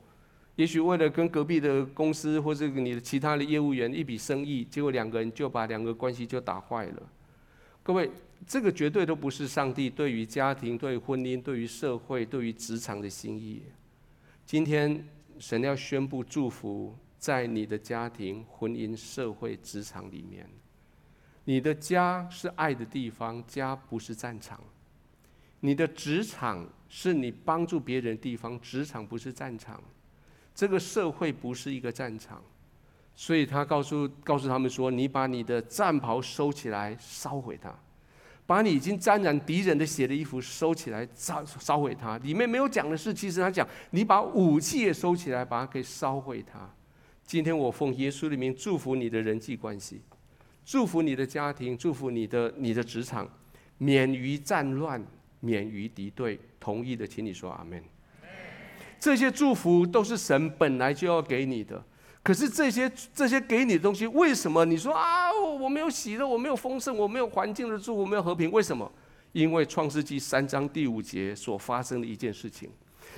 [0.55, 7.11] 也许为了跟隔壁的公司或者你的其他的业务员一笔生意，结果两个人就把两个关系就打坏了。
[7.83, 8.11] 各位，
[8.45, 13.63] 这个绝对都不是上帝对于家庭、对于婚姻、对于社会、对于职场的心意。
[14.45, 15.07] 今天
[15.39, 20.47] 神要宣布祝福在你的家庭、婚姻、社会、职场里面。
[21.45, 24.61] 你的家是爱的地方，家不是战场。
[25.61, 29.81] 你的职场是你帮助别人的地方，职场不是战场。
[30.53, 32.41] 这个社会不是一个战场，
[33.15, 37.71] 所以他告诉告诉他们说：“你把你的战袍收起来，烧毁它；
[38.45, 46.69] 把你已经沾染敌人的血的衣服收起来，烧烧毁它。”里面没有讲的是，其实他讲：“你把武器也收起来，把它给烧毁它。”
[47.25, 50.01] 今天我奉耶稣的名祝福你的人际关系，
[50.65, 53.27] 祝福你的家庭，祝福你的你的职场，
[53.77, 55.01] 免于战乱，
[55.39, 56.37] 免于敌对。
[56.59, 57.81] 同意的，请你说阿门。
[59.01, 61.83] 这些祝福都是神本来就要给你的，
[62.21, 68.51] 可是这些这些给你的东西，为什么你说啊，我没有喜乐，我没有丰盛，我没有环境的祝福，没有和平？
[68.51, 68.89] 为什么？
[69.31, 72.69] 因为创世纪三章第五节所发生的一件事情。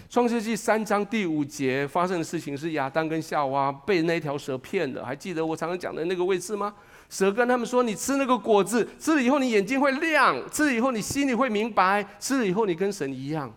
[0.10, 5.06] 创世纪三章第五节发生的事情是亚当跟夏娃被那条蛇骗了。
[5.06, 6.74] 还记得我常常讲的那个位置吗？
[7.10, 13.54] 蛇跟他们说：“你吃那个果子，吃了以后你眼睛会亮，吃了以后你心里会明白，吃了以后你跟神一样。”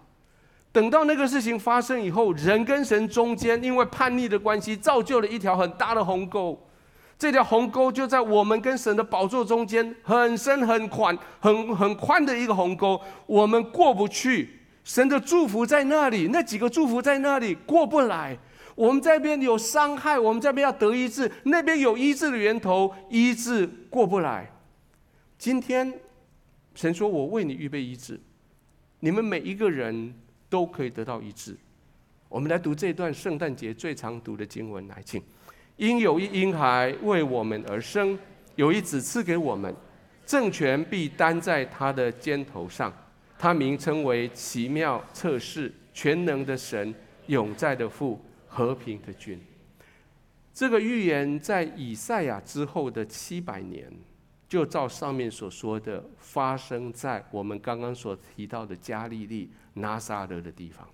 [0.76, 6.68] 等到那个事情发生以后，人跟神中间因为叛逆的关系，造就了一条很大的鸿沟。
[7.18, 14.50] 这条鸿沟就在我们跟神的宝座中间，很深、很宽、很很宽的一个鸿沟，我们过不去。
[14.84, 18.36] 神的祝福在那里，那几个祝福在那里过不来。
[18.74, 24.52] 我们这边有伤害，我们这边要得医治，那边有医治的源头，医治过不来。
[25.38, 25.90] 今天
[26.74, 28.20] 神说：“我为你预备医治，
[29.00, 30.14] 你们每一个人。”
[30.56, 31.54] 都可以得到医治。
[32.30, 35.22] 我们来读这段圣诞节最常读的经文，来，请。
[35.76, 38.18] 因有一婴孩为我们而生，
[38.54, 39.74] 有一子赐给我们，
[40.24, 42.90] 政权必担在他的肩头上。
[43.38, 46.94] 他名称为奇妙、测试、全能的神、
[47.26, 49.38] 永在的父、和平的君。
[50.54, 53.92] 这个预言在以赛亚之后的七百年，
[54.48, 59.50] 就照上面所说的，发生在我们刚刚所提到的加利利。
[59.78, 60.88] 拿撒勒的地方，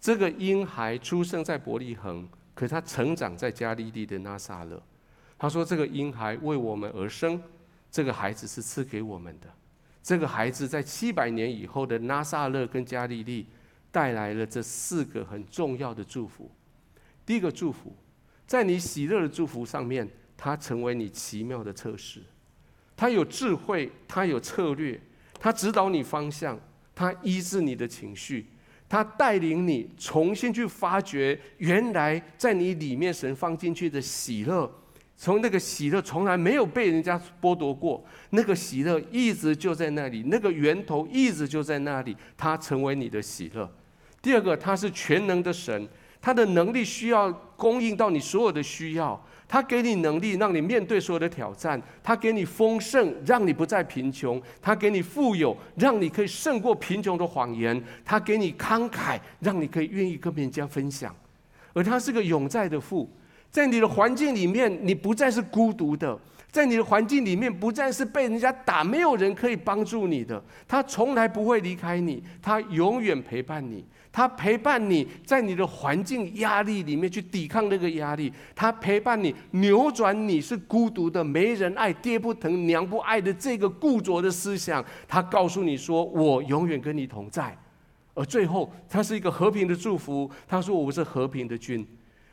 [0.00, 4.80] 这个婴孩出生在伯利恒，可他成长在加利利的拿撒勒。
[5.36, 7.42] 他说：“这个婴孩为我们而生，
[7.90, 9.48] 这个孩子是赐给我们的。
[10.04, 13.48] 这个孩子在七百年以后的拿撒勒跟加利利，
[13.90, 16.48] 带来了这四个很重要的祝福。
[17.26, 17.92] 第一个祝福，
[18.46, 22.22] 在你喜乐的祝福上面，他成为你奇妙的测试。
[23.00, 25.00] 他有智慧，他有策略，
[25.38, 26.60] 他指导你方向，
[26.94, 28.44] 他医治你的情绪，
[28.90, 34.70] 他带领你重新去发掘原来在你里面神放进去的喜乐。
[35.16, 43.66] 从那个喜乐从来没有被人家剥夺过，那个喜乐一直就在那里，那个源头一直就在那里，它成为你的喜乐。
[44.20, 45.88] 第二个，他是全能的神，
[46.20, 49.18] 他的能力需要供应到你所有的需要，
[49.52, 61.12] 他给你能力让你面对所有的挑战，他给你丰盛让你不再贫穷，他给你富有让你可以胜过贫穷的谎言，他给你慷慨让你可以愿意跟别人家分享，
[61.72, 63.10] 而他是个永在的父。
[63.50, 66.16] 在你的环境里面，你不再是孤独的；
[66.52, 70.40] 在你的环境里面，不再是被人家打，没有人可以帮助你的。
[70.68, 73.84] 他从来不会离开你，他永远陪伴你。
[74.12, 84.84] 他陪伴你在你的环境压力里面去抵抗那个压力，他陪伴你扭转你是孤独的、没人爱、爹不疼、娘不爱的这个固着的思想。
[85.06, 87.56] 他告诉你说：“我永远跟你同在。”
[88.12, 90.28] 而最后，他是一个和平的祝福。
[90.48, 91.86] 他说：“我是和平的君。”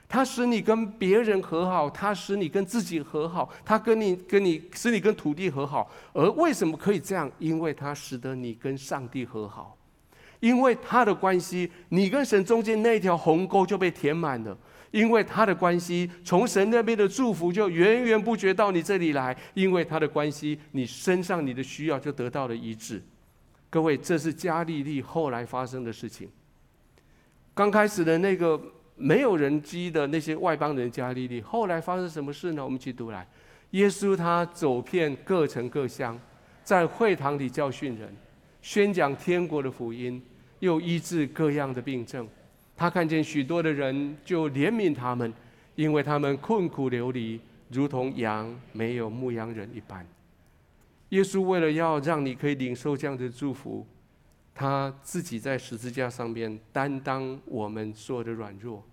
[0.10, 5.92] 他使你跟别人和好，他使你跟自己和好，他跟你跟你使你跟土地和好。
[6.14, 7.32] 而为什么可以这样？
[7.38, 9.77] 因为他使得你跟上帝和好，
[10.40, 14.58] 因为他的关系，你跟神中间那条鸿沟就被填满了。
[14.92, 19.36] 因为他的关系，从神那边的祝福就源源不绝到你这里来。
[19.54, 23.02] 因为他的关系，你身上你的需要就得到了医治。
[23.70, 26.30] 各位，这是加利利后来发生的事情。
[27.54, 28.60] 刚开始的那个。
[29.00, 32.64] 没有人机的那些外邦人加利利，后来发生什么事呢？
[32.64, 33.28] 我们一起读来。
[33.70, 36.20] 耶稣他走遍各城各乡，
[36.64, 38.12] 在会堂里教训人，
[38.60, 40.20] 宣讲天国的福音，
[40.60, 42.28] 又医治各样的病症。
[42.76, 45.34] 他看见许多的人，就怜悯他们，
[45.76, 47.40] 因为他们困苦流离，
[47.70, 50.06] 如同羊没有牧羊人一般。
[51.10, 53.86] 耶稣为了要让你可以领受这样的祝福。
[54.60, 58.84] 他自己在十字架上面担当我们所有的软弱，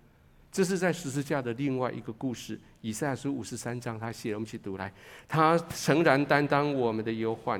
[0.51, 2.59] 这是在十字架的另外一个故事。
[2.81, 4.93] 以赛亚书五十三章，他写了，我们一起读来。
[5.27, 7.59] 他诚然担当我们的忧患，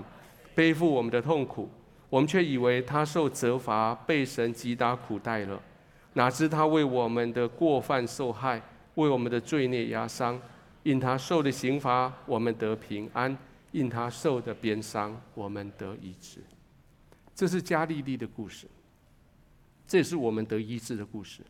[0.53, 1.67] 背负我们的痛苦，
[2.09, 5.61] 我们却以为他受责罚，被神击打苦待了。
[6.13, 8.61] 哪知他为我们的过犯受害，
[8.95, 10.39] 为我们的罪孽压伤。
[10.83, 13.35] 因他受的刑罚，我们得平安；
[13.71, 16.39] 因他受的鞭伤，我们得医治。
[17.33, 18.67] 这是加利利的故事，
[19.87, 21.41] 这也是我们得医治的故事。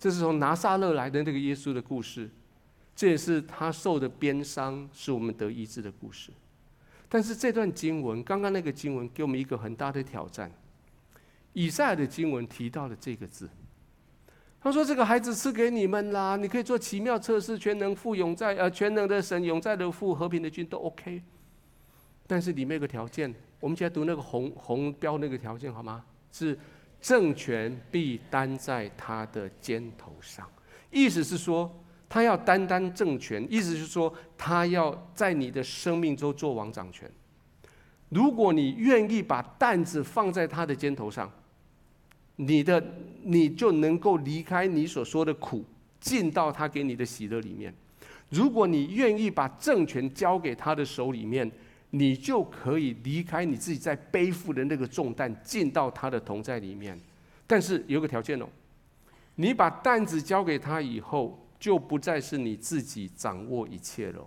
[0.00, 2.28] 这是从拿撒勒来的那个耶稣的故事，
[2.96, 6.32] 这也是他受的鞭伤，是我们得医治的故事。
[7.10, 10.50] 但是这段经文，刚刚那个经文给我们一个很大的挑战。
[11.52, 13.50] 以赛亚的经文提到了这个字，
[14.60, 21.20] 他说：“这个孩子赐给你们啦，你可以做奇妙测试，全能父永在，呃，全能的神永在的父，和平的君都 OK。
[22.26, 26.02] 但是里面有个条件。”我们现在读那个红红标那个条件好吗？
[26.32, 26.58] 是
[26.98, 30.48] 政权必担在他的肩头上，
[30.90, 31.70] 意思是说
[32.10, 37.10] 他要担当政权，意思是说他要在你的生命中做王掌权。
[38.10, 41.32] 如果你愿意把担子放在他的肩头上，
[42.36, 42.84] 你的
[43.22, 45.64] 你就能够离开你所说的苦，
[45.98, 47.72] 进到他给你的喜乐里面。
[48.28, 51.50] 如果你愿意把政权交给他的手里面。
[51.92, 56.96] 你就可以离开你自己在背负的那个重担，进到他的同在里面。
[57.48, 58.46] 但是有个条件哦，
[59.34, 64.26] 你把担子交给他以后，就不再是你自己掌握一切了。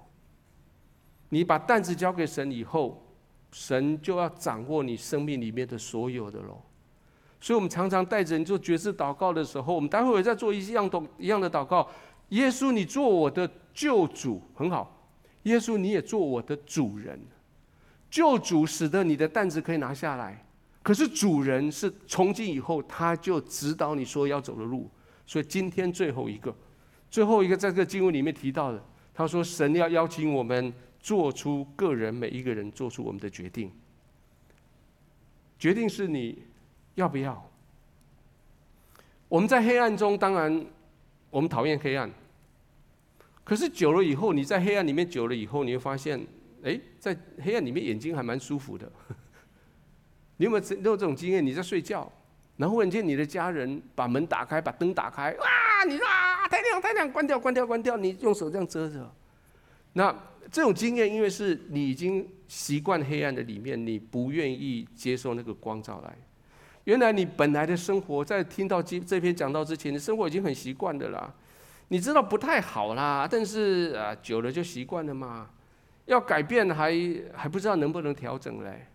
[1.30, 3.04] 你把担子交给神以后，
[3.52, 6.62] 神就要掌握你生命里面的所有的喽。
[7.42, 11.90] 所以，我们常常带着你做决志祷告的时候，我们待会儿再做一样祷一样的祷告。
[12.30, 15.10] 耶稣，你做我的救主，很好。
[15.44, 17.20] 耶稣，你也做我的主人。
[18.10, 20.46] 救主使得你的担子可以拿下来，
[20.84, 24.90] 可是主人是从今以后他就指导你说要走的路。
[25.26, 26.56] 所以今天最后一个，
[27.14, 28.84] 最后一个在这个经文里面提到的，
[29.14, 33.72] 他说神要邀请我们做出个人每一个人做出我们的决定，
[35.60, 36.44] 决定是你
[36.96, 37.48] 要不要。
[39.30, 40.66] 我们在黑暗中，当然
[41.30, 42.12] 我们讨厌黑暗，
[43.44, 46.20] 可是久了以后，你在黑暗里面久了以后，你会发现。
[46.64, 48.90] 哎，在黑暗里面，眼睛还蛮舒服的。
[50.38, 51.46] 你有没有这这种经验？
[51.46, 52.10] 你在睡觉，
[52.56, 55.84] 然后忽然间你的家人把门打开，把灯打开，哇！
[55.86, 59.12] 你说啊，太亮太亮，关掉关掉关掉，你用手这样遮着。
[59.94, 60.14] 那
[60.52, 66.16] 这种经验，因为是你已经习惯黑暗的里面，你不愿意接受那个光照来。
[66.86, 71.34] 原来你本来的生活，在听到这这篇讲道之前，你生活已经很习惯的啦。
[71.88, 75.50] 你知道不太好啦，但是啊，久了就习惯了嘛。
[76.06, 76.94] 要改变还
[77.34, 78.88] 还不知道能不能调整嘞。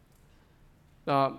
[1.07, 1.39] 啊，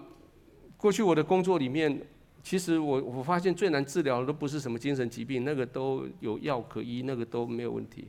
[0.78, 2.02] 过去我的工作里面，
[2.42, 8.06] 其实我我发现最难治疗的都不是什么精神疾病，那个都有药可医，那个都没有问题。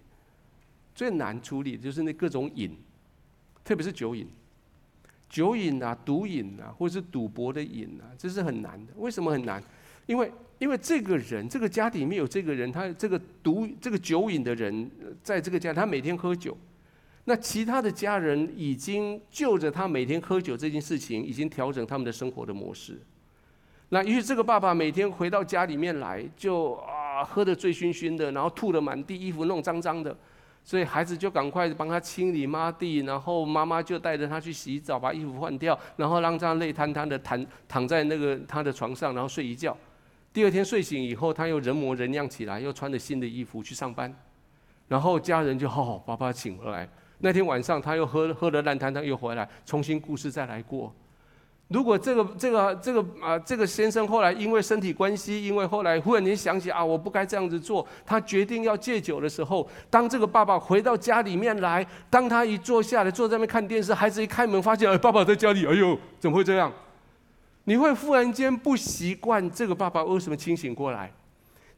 [0.95, 2.77] 最难处理就是那各种瘾，
[3.65, 4.27] 特别是酒瘾，
[5.29, 8.93] 酒瘾啊、毒瘾啊，或者是赌博的瘾啊，这是很难的。
[8.97, 9.63] 为什么很难？
[10.07, 14.91] 因为因为这个人，这个家里面有这个人，他这个毒这个酒瘾的人，
[15.23, 16.57] 在这个家，他每天喝酒，
[17.25, 23.01] 那其他的家人已经就着他每天喝酒这件事情，已经调整他们的生活的模式。
[23.91, 30.17] 那于是这个爸爸每天回到家里面来，就啊喝得醉醺醺的，然后吐得满地，衣服弄脏脏的。
[30.63, 39.77] 所以孩子就赶快帮他清理抹地，然后妈妈就带着他去洗澡，把衣服换掉，然后让他累瘫瘫的躺躺在那个他的床上，然后睡一觉。
[40.33, 44.15] 第二天睡醒以后，他又人模人样起来，又穿着新的衣服去上班。
[44.87, 46.89] 然后家人就好好把他请回来。
[47.19, 50.95] 那天晚上他又喝喝得烂摊摊，又回来，重新故事再来过。
[51.71, 66.73] 如果这个这个这个啊，这个先生后来因为身体关系，因为后来忽然间想起啊，我不该这样子做，他决定要戒酒的时候，当这个爸爸回到家里面来，当他一坐下来坐在那边看电视，孩子一开门发现，哎，爸爸在家里，哎呦，怎么会这样？
[67.65, 71.13] 你会忽然间不习惯这个爸爸为什么清醒过来？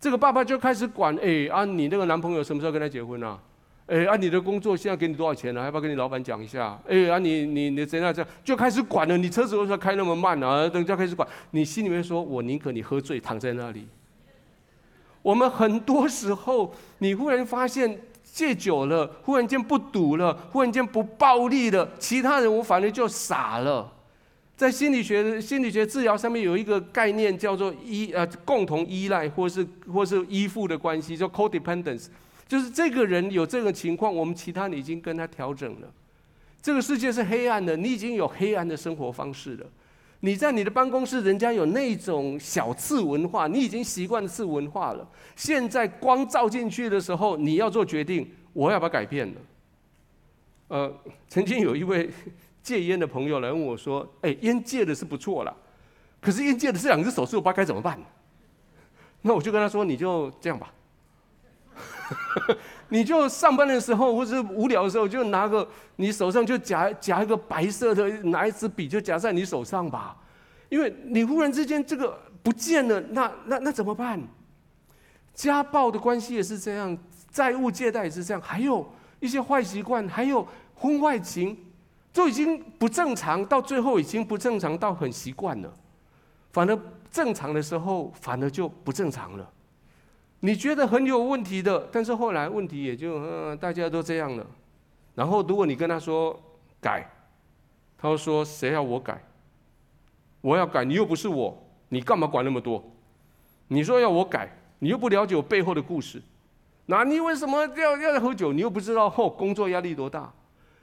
[0.00, 3.38] 这个爸爸就开始管，哎啊，你那个男朋友什么时候跟他结婚啊？
[3.86, 5.64] 哎，按、啊、你的工作现在给你多少钱呢、啊？
[5.64, 6.80] 要不要跟你老板讲一下？
[6.88, 9.18] 哎，啊你你你怎样这样就开始管了？
[9.18, 10.68] 你车子为什么开那么慢啊？
[10.68, 13.86] 等下开始管，你心里面说，我宁可你喝醉躺在那里。
[15.20, 23.92] 我们很多时候，你忽然发现戒酒了，忽然间不赌了，忽然间不暴力了，其他人我反而就傻了。
[24.56, 32.06] 在心理学心理学治疗上面有一个概念叫做依呃共同依赖或是或是依附的关系，叫 codependence。
[32.52, 35.90] 就是这个人有这个情况，我们其他人已经跟他调整了。
[36.60, 39.66] 这个世界是黑暗的，你已经有黑暗的生活方式了。
[40.20, 45.08] 你在你的办公室，人家有那种小次文化，你已经习惯次文化了。
[45.34, 49.40] 现在光照进去的时候，你要做决定，我要不要改变了？
[50.68, 50.94] 呃，
[51.28, 52.10] 曾经有一位
[52.62, 55.56] 戒烟的朋友来问我说：“哎，烟戒的是不错了，
[56.20, 57.98] 可是烟戒的这两只手是我不知道该怎么办？”
[59.22, 60.70] 那我就跟他说：“你就这样吧。”
[62.88, 70.16] 你就上班的时候，或者是无聊的时候，就拿个你手上就夹夹一个白色的，拿一支笔就夹在你手上吧。
[70.68, 74.20] 因为你忽然之间这个不见了，那那那怎么办？
[75.34, 76.96] 家暴的关系也是这样，
[77.30, 78.90] 债务借贷也是这样，还有
[79.20, 81.56] 一些坏习惯，还有婚外情，
[82.12, 85.72] 都已经不正常，到最后已经不正常到很习惯了。
[86.52, 86.78] 反而
[87.10, 89.50] 正常的时候，反而就不正常了。
[90.44, 94.44] 你觉得很有问题的，但是后来问题也就嗯，大家都这样了。
[95.14, 96.36] 然后如果你跟他说
[96.80, 97.08] 改，
[97.96, 99.22] 他说谁要我改？
[100.40, 101.56] 我要改，你又不是我，
[101.90, 102.82] 你干嘛管那么多？
[103.68, 106.20] 你说要我改，你又不了解我背后的故事。
[106.86, 108.52] 那你为什么要要喝酒？
[108.52, 110.32] 你又不知道后工作压力多大？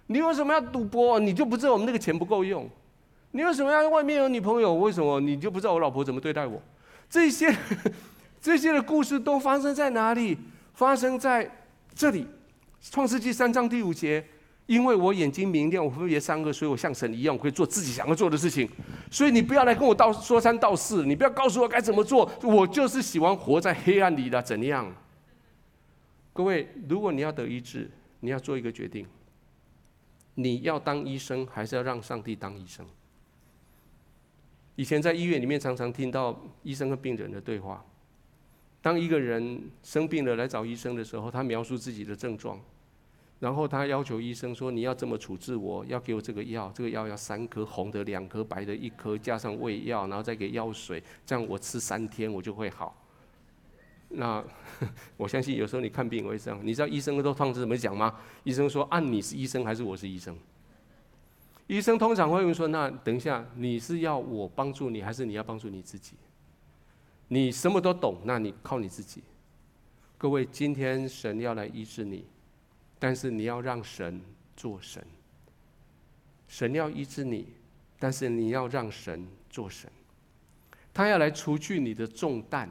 [0.08, 1.20] 你为什么要赌博？
[1.20, 2.70] 你就不知道我们那个钱不够用？
[3.32, 4.74] 你为什么要外面有女朋友？
[4.74, 6.62] 为什么你就不知道我老婆怎么对待我？
[7.10, 7.54] 这些。
[8.42, 10.38] 这些的故事都发生在哪里？
[10.74, 11.50] 发生在
[11.94, 12.24] 这里，
[12.92, 14.26] 《创世纪》三章第五节。
[14.66, 18.70] 因为我眼睛明亮，我分别三个，所以我像神一样，我可以做自己想要做的事情。
[19.10, 22.32] 所以你不要来跟我道说三道四，你不要告诉我该怎么做。
[22.44, 24.96] 我就是喜欢活在黑暗里的，怎样？
[26.32, 29.08] 各位，如果你要得医治，你要做一个决定：
[30.36, 32.86] 你要当医生，还是要让上帝当医生？
[34.76, 37.84] 以前在医院里面，常常听到医生和病人的对话。
[38.82, 42.60] 当一个人生病了来找医生的时候，他描述自己的症状，
[43.40, 52.96] 然后他要求医生说：“你要这么处置我，要给我这个药，这个药要三颗红的，两颗白的，一颗加上胃药，然后再给药水，这样我吃三天我就会好。”
[54.12, 54.44] 那
[55.18, 58.16] 我相信有时候你看病也会这样，你知道医生都通常怎么讲吗？
[58.44, 60.38] 医生说：“按你是医生还是我是医生？”
[61.68, 66.14] 医生通常会问说：“那等一下，你是要我帮助你，还是你要帮助你自己？”
[67.32, 69.22] 你什么都懂，那你靠你自己。
[70.18, 72.26] 各位，今天神要来医治你，
[72.98, 74.20] 但是你要让神
[74.58, 75.06] 做神。
[76.48, 77.48] 神要医治你，
[78.00, 79.90] 但是你要让神做神。
[80.92, 82.68] 他要来除去你的重担，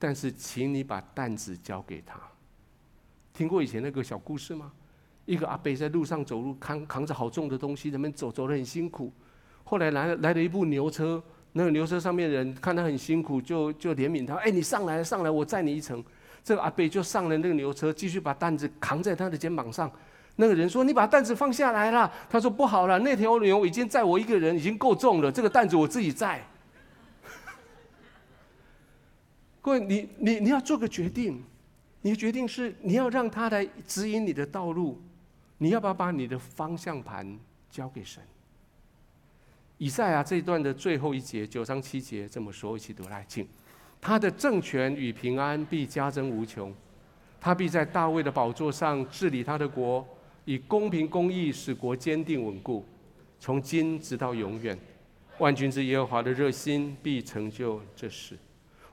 [0.00, 2.20] 但是请你把担子交给他。
[3.32, 4.72] 听过以前那个小故事吗？
[5.26, 9.12] 一个阿伯在路上走路，扛扛着好重的东西，人们走走得很辛苦。
[9.62, 11.22] 后来来了来了一部牛车。
[11.52, 14.34] 那个牛车上面的人看他很辛苦，就就怜悯他。
[14.36, 16.02] 哎，你上来，上来，我载你一程。
[16.42, 19.90] 这个阿伯就上了那个牛车，继续把担子扛在他的肩膀上。
[20.36, 25.30] 那个人说：“你把担子放下来了。”他说：“不好了，那条牛已经载我一个人，已经够重了。
[25.30, 26.42] 这个担子我自己载。
[29.60, 31.44] ”各位，你你你要做个决定，
[32.00, 35.00] 你的决定是你要让他来指引你的道路，
[35.58, 37.38] 你要不要把你的方向盘
[37.70, 38.22] 交给神？
[39.82, 43.44] 以赛亚这一段的最后一节九章七节这么说，一起读来，请。
[44.00, 46.72] 他的政权与平安必加增无穷，
[47.40, 50.06] 他必在大卫的宝座上治理他的国。
[50.44, 52.86] 以公平公义使国坚定稳固，
[53.40, 54.78] 从今直到永远。
[55.38, 58.38] 万军之耶和华的热心必成就这事。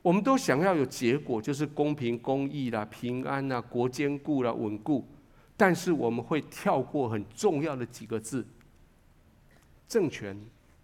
[0.01, 5.07] 我们都想要有结果，就是公平公义啦、平安啦、国坚固啦、稳固。
[5.55, 8.43] 但是我们会跳过很重要的几个字：
[9.87, 10.35] 政权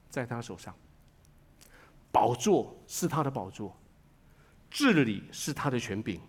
[0.10, 0.74] 在他手上，
[2.12, 3.76] 宝座是他的宝座，
[4.70, 6.20] 治理是他的权柄。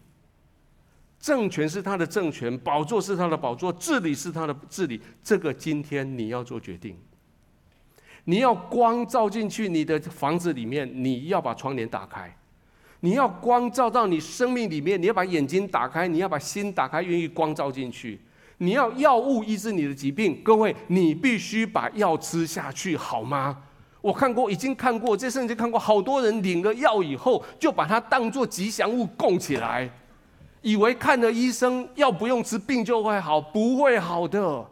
[1.18, 5.00] 政权是他的政权，宝座是他的宝座，治理是他的治理。
[5.22, 6.96] 这个今天你要做决定，
[8.24, 12.36] 你要光照进去你的房子里面，你要把窗帘打开，
[13.00, 18.20] 你要光照到你生命里面，你要把眼睛打开，你要把心打开，愿意光照进去。
[18.58, 23.56] 你要药物医治你的疾病，各位，你必须把药吃下去，好吗？
[24.00, 29.90] 我看过，已经看过，这甚至看过好多人领了药以后，就把它当作吉祥物供起来。
[30.62, 34.64] 以为看了医生，药不用吃，病就会好，不会好的。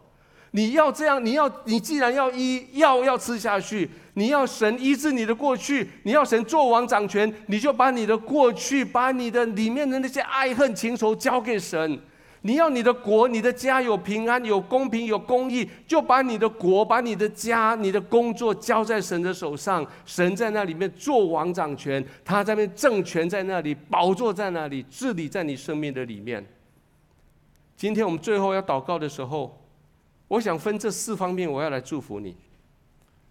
[0.52, 12.00] 你要这样，你要你既然要医，药要吃下去，你要神医治你的过去，你要神做王掌权，你就把你的过去，把你的里面的那些爱恨情仇交给神。
[12.46, 19.84] 你要你的国、你的家有平安、有公平、有公义，就把你的国、把你的家、你的工作交在神的手上。
[20.04, 26.44] 神在那里面做王掌权，他在那边政权在那里，宝座在那里，治理在你生命的里面。
[27.78, 29.58] 今天我们最后要祷告的时候，
[30.28, 32.36] 我想分这四方面，我要来祝福你。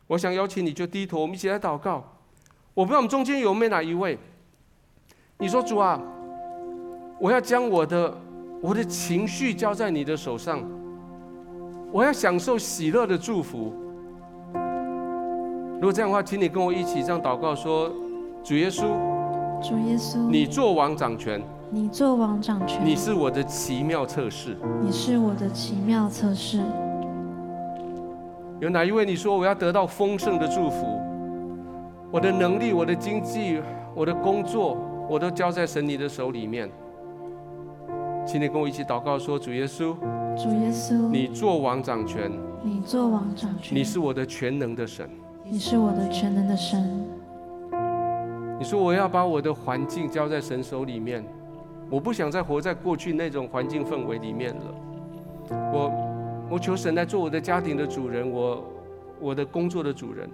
[0.07, 2.03] 我想邀请你就低头，我们一起来祷告。
[2.73, 4.17] 我不知道我们中间有没有哪一位，
[5.37, 6.01] 你说主啊，
[7.19, 8.17] 我要将我的。
[8.63, 10.63] 我的情绪交在你的手上，
[11.91, 13.73] 我要享受喜乐的祝福。
[15.73, 17.91] 如果这样的话，请你跟我一起这样祷告说：
[18.41, 18.83] 主耶稣，
[19.61, 26.61] 主耶稣，你做王掌权，你做王掌权，你是我的奇妙测试，你是我的奇妙测试。
[28.61, 31.01] 有哪一位你说我要得到丰盛的祝福？
[32.09, 33.59] 我的能力、我的经济、
[33.93, 34.77] 我的工作，
[35.09, 36.71] 我都交在神你的手里面。
[38.25, 39.95] 请你跟我一起祷告，说：“主耶稣，
[40.35, 42.31] 主耶稣，你做王掌权，
[42.63, 45.09] 你做王掌权，你是我的全能的神，
[45.43, 47.05] 你是我的全能的神。
[48.57, 51.23] 你说我要把我的环境交在神手里面，
[51.89, 54.61] 我不想再活在过去那种环境氛围里面了。
[55.73, 55.91] 我，
[56.51, 58.63] 我求神来做我的家庭的主人，我，
[59.19, 60.29] 我的工作的主人。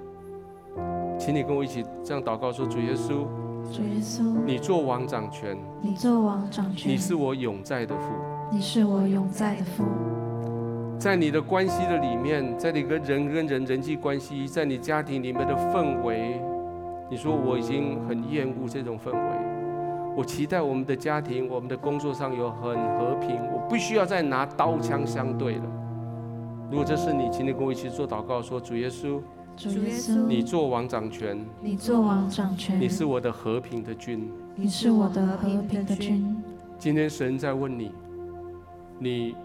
[1.17, 3.25] 请你跟我一起这样祷告，说：主耶稣。”
[3.71, 8.03] 主耶稣，你做王掌权，你做王掌权，你是我永在的父，
[8.51, 9.83] 你是我永在的父。
[10.97, 16.41] 在你的关系的里面，在你跟人跟人人际关系，在你家庭里面的氛围，
[17.09, 19.19] 你说我已经很厌恶这种氛围。
[20.17, 25.63] 我期待我们的家庭、我们的工作上有很和平，我不需要再拿刀枪相对了。
[26.69, 29.21] 如果这是你，请你跟我一起做祷告，说主耶稣。
[29.59, 36.41] 主耶稣，你做王掌权，你做王掌权，你是我的和平的君，你是我的和平的君。
[36.77, 37.91] 今天神在问你，
[38.97, 39.35] 你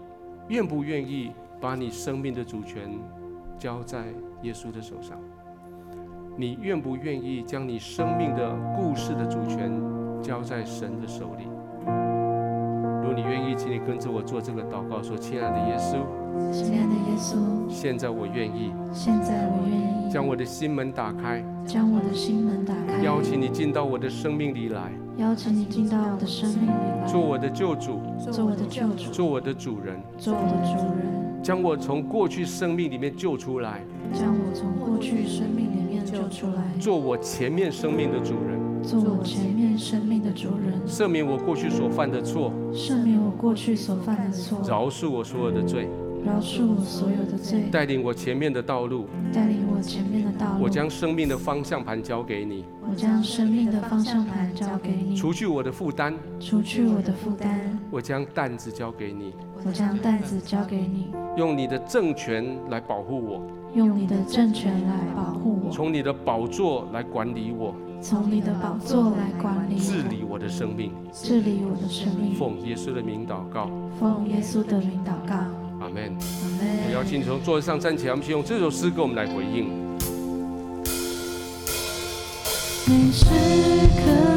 [0.47, 2.89] 愿不愿意把你生命的主权
[3.59, 4.05] 交在
[4.43, 5.19] 耶稣的手上？
[6.37, 9.69] 你愿不愿意将你生命的故事的主权
[10.23, 11.45] 交在神的手里？
[13.15, 15.95] 你愿意，请你跟着我做这个祷告，说：“亲爱的耶稣，
[16.51, 17.37] 亲爱的耶稣，
[17.69, 33.79] 现在我愿意，现在我愿意将我的心门打开，将我的心门打开，邀请你进到我的生命里来，邀请你进到我的生命里来，做我的救主，做我的救主，做我的主人，做我的主人，将我从过去生命里面救出来，
[34.11, 38.59] 将我从过去生命里面救出来，做我前面生命的主人。
[38.85, 45.89] 做我前面生命的主人，赦免我过去所犯的错，赦免我过去所犯的错，饶恕我所有的罪，
[46.23, 50.63] 饶恕我所有的罪，带领我前面的道路，带领我前面的道路。
[50.63, 57.49] 我将生命的方向盘交给你，我将生命的方向盘交给你，除去我的负担，除去我的负担，
[57.89, 59.33] 我将担子交给你，
[59.65, 63.41] 我将担子交给你，用你的政权来保护我，
[63.73, 67.73] 用你的政权来保护我，从你的宝座来管理我。
[68.07, 72.35] 从你的宝座来管理，治理我的生命，治理我的生命。
[72.35, 73.67] 奉耶稣的名祷告，
[73.99, 75.33] 奉耶稣的名祷告。
[75.83, 76.15] 阿门。
[76.93, 79.69] 邀请你从座位上站起来，我们先用这首诗歌，我们来回应。
[82.85, 84.34] 每时刻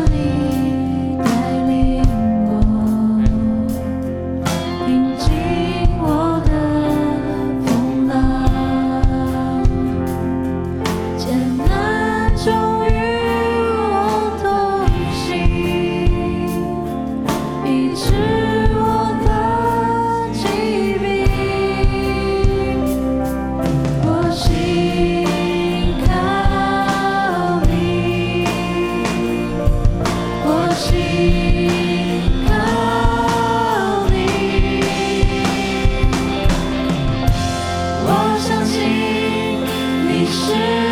[40.30, 40.87] 是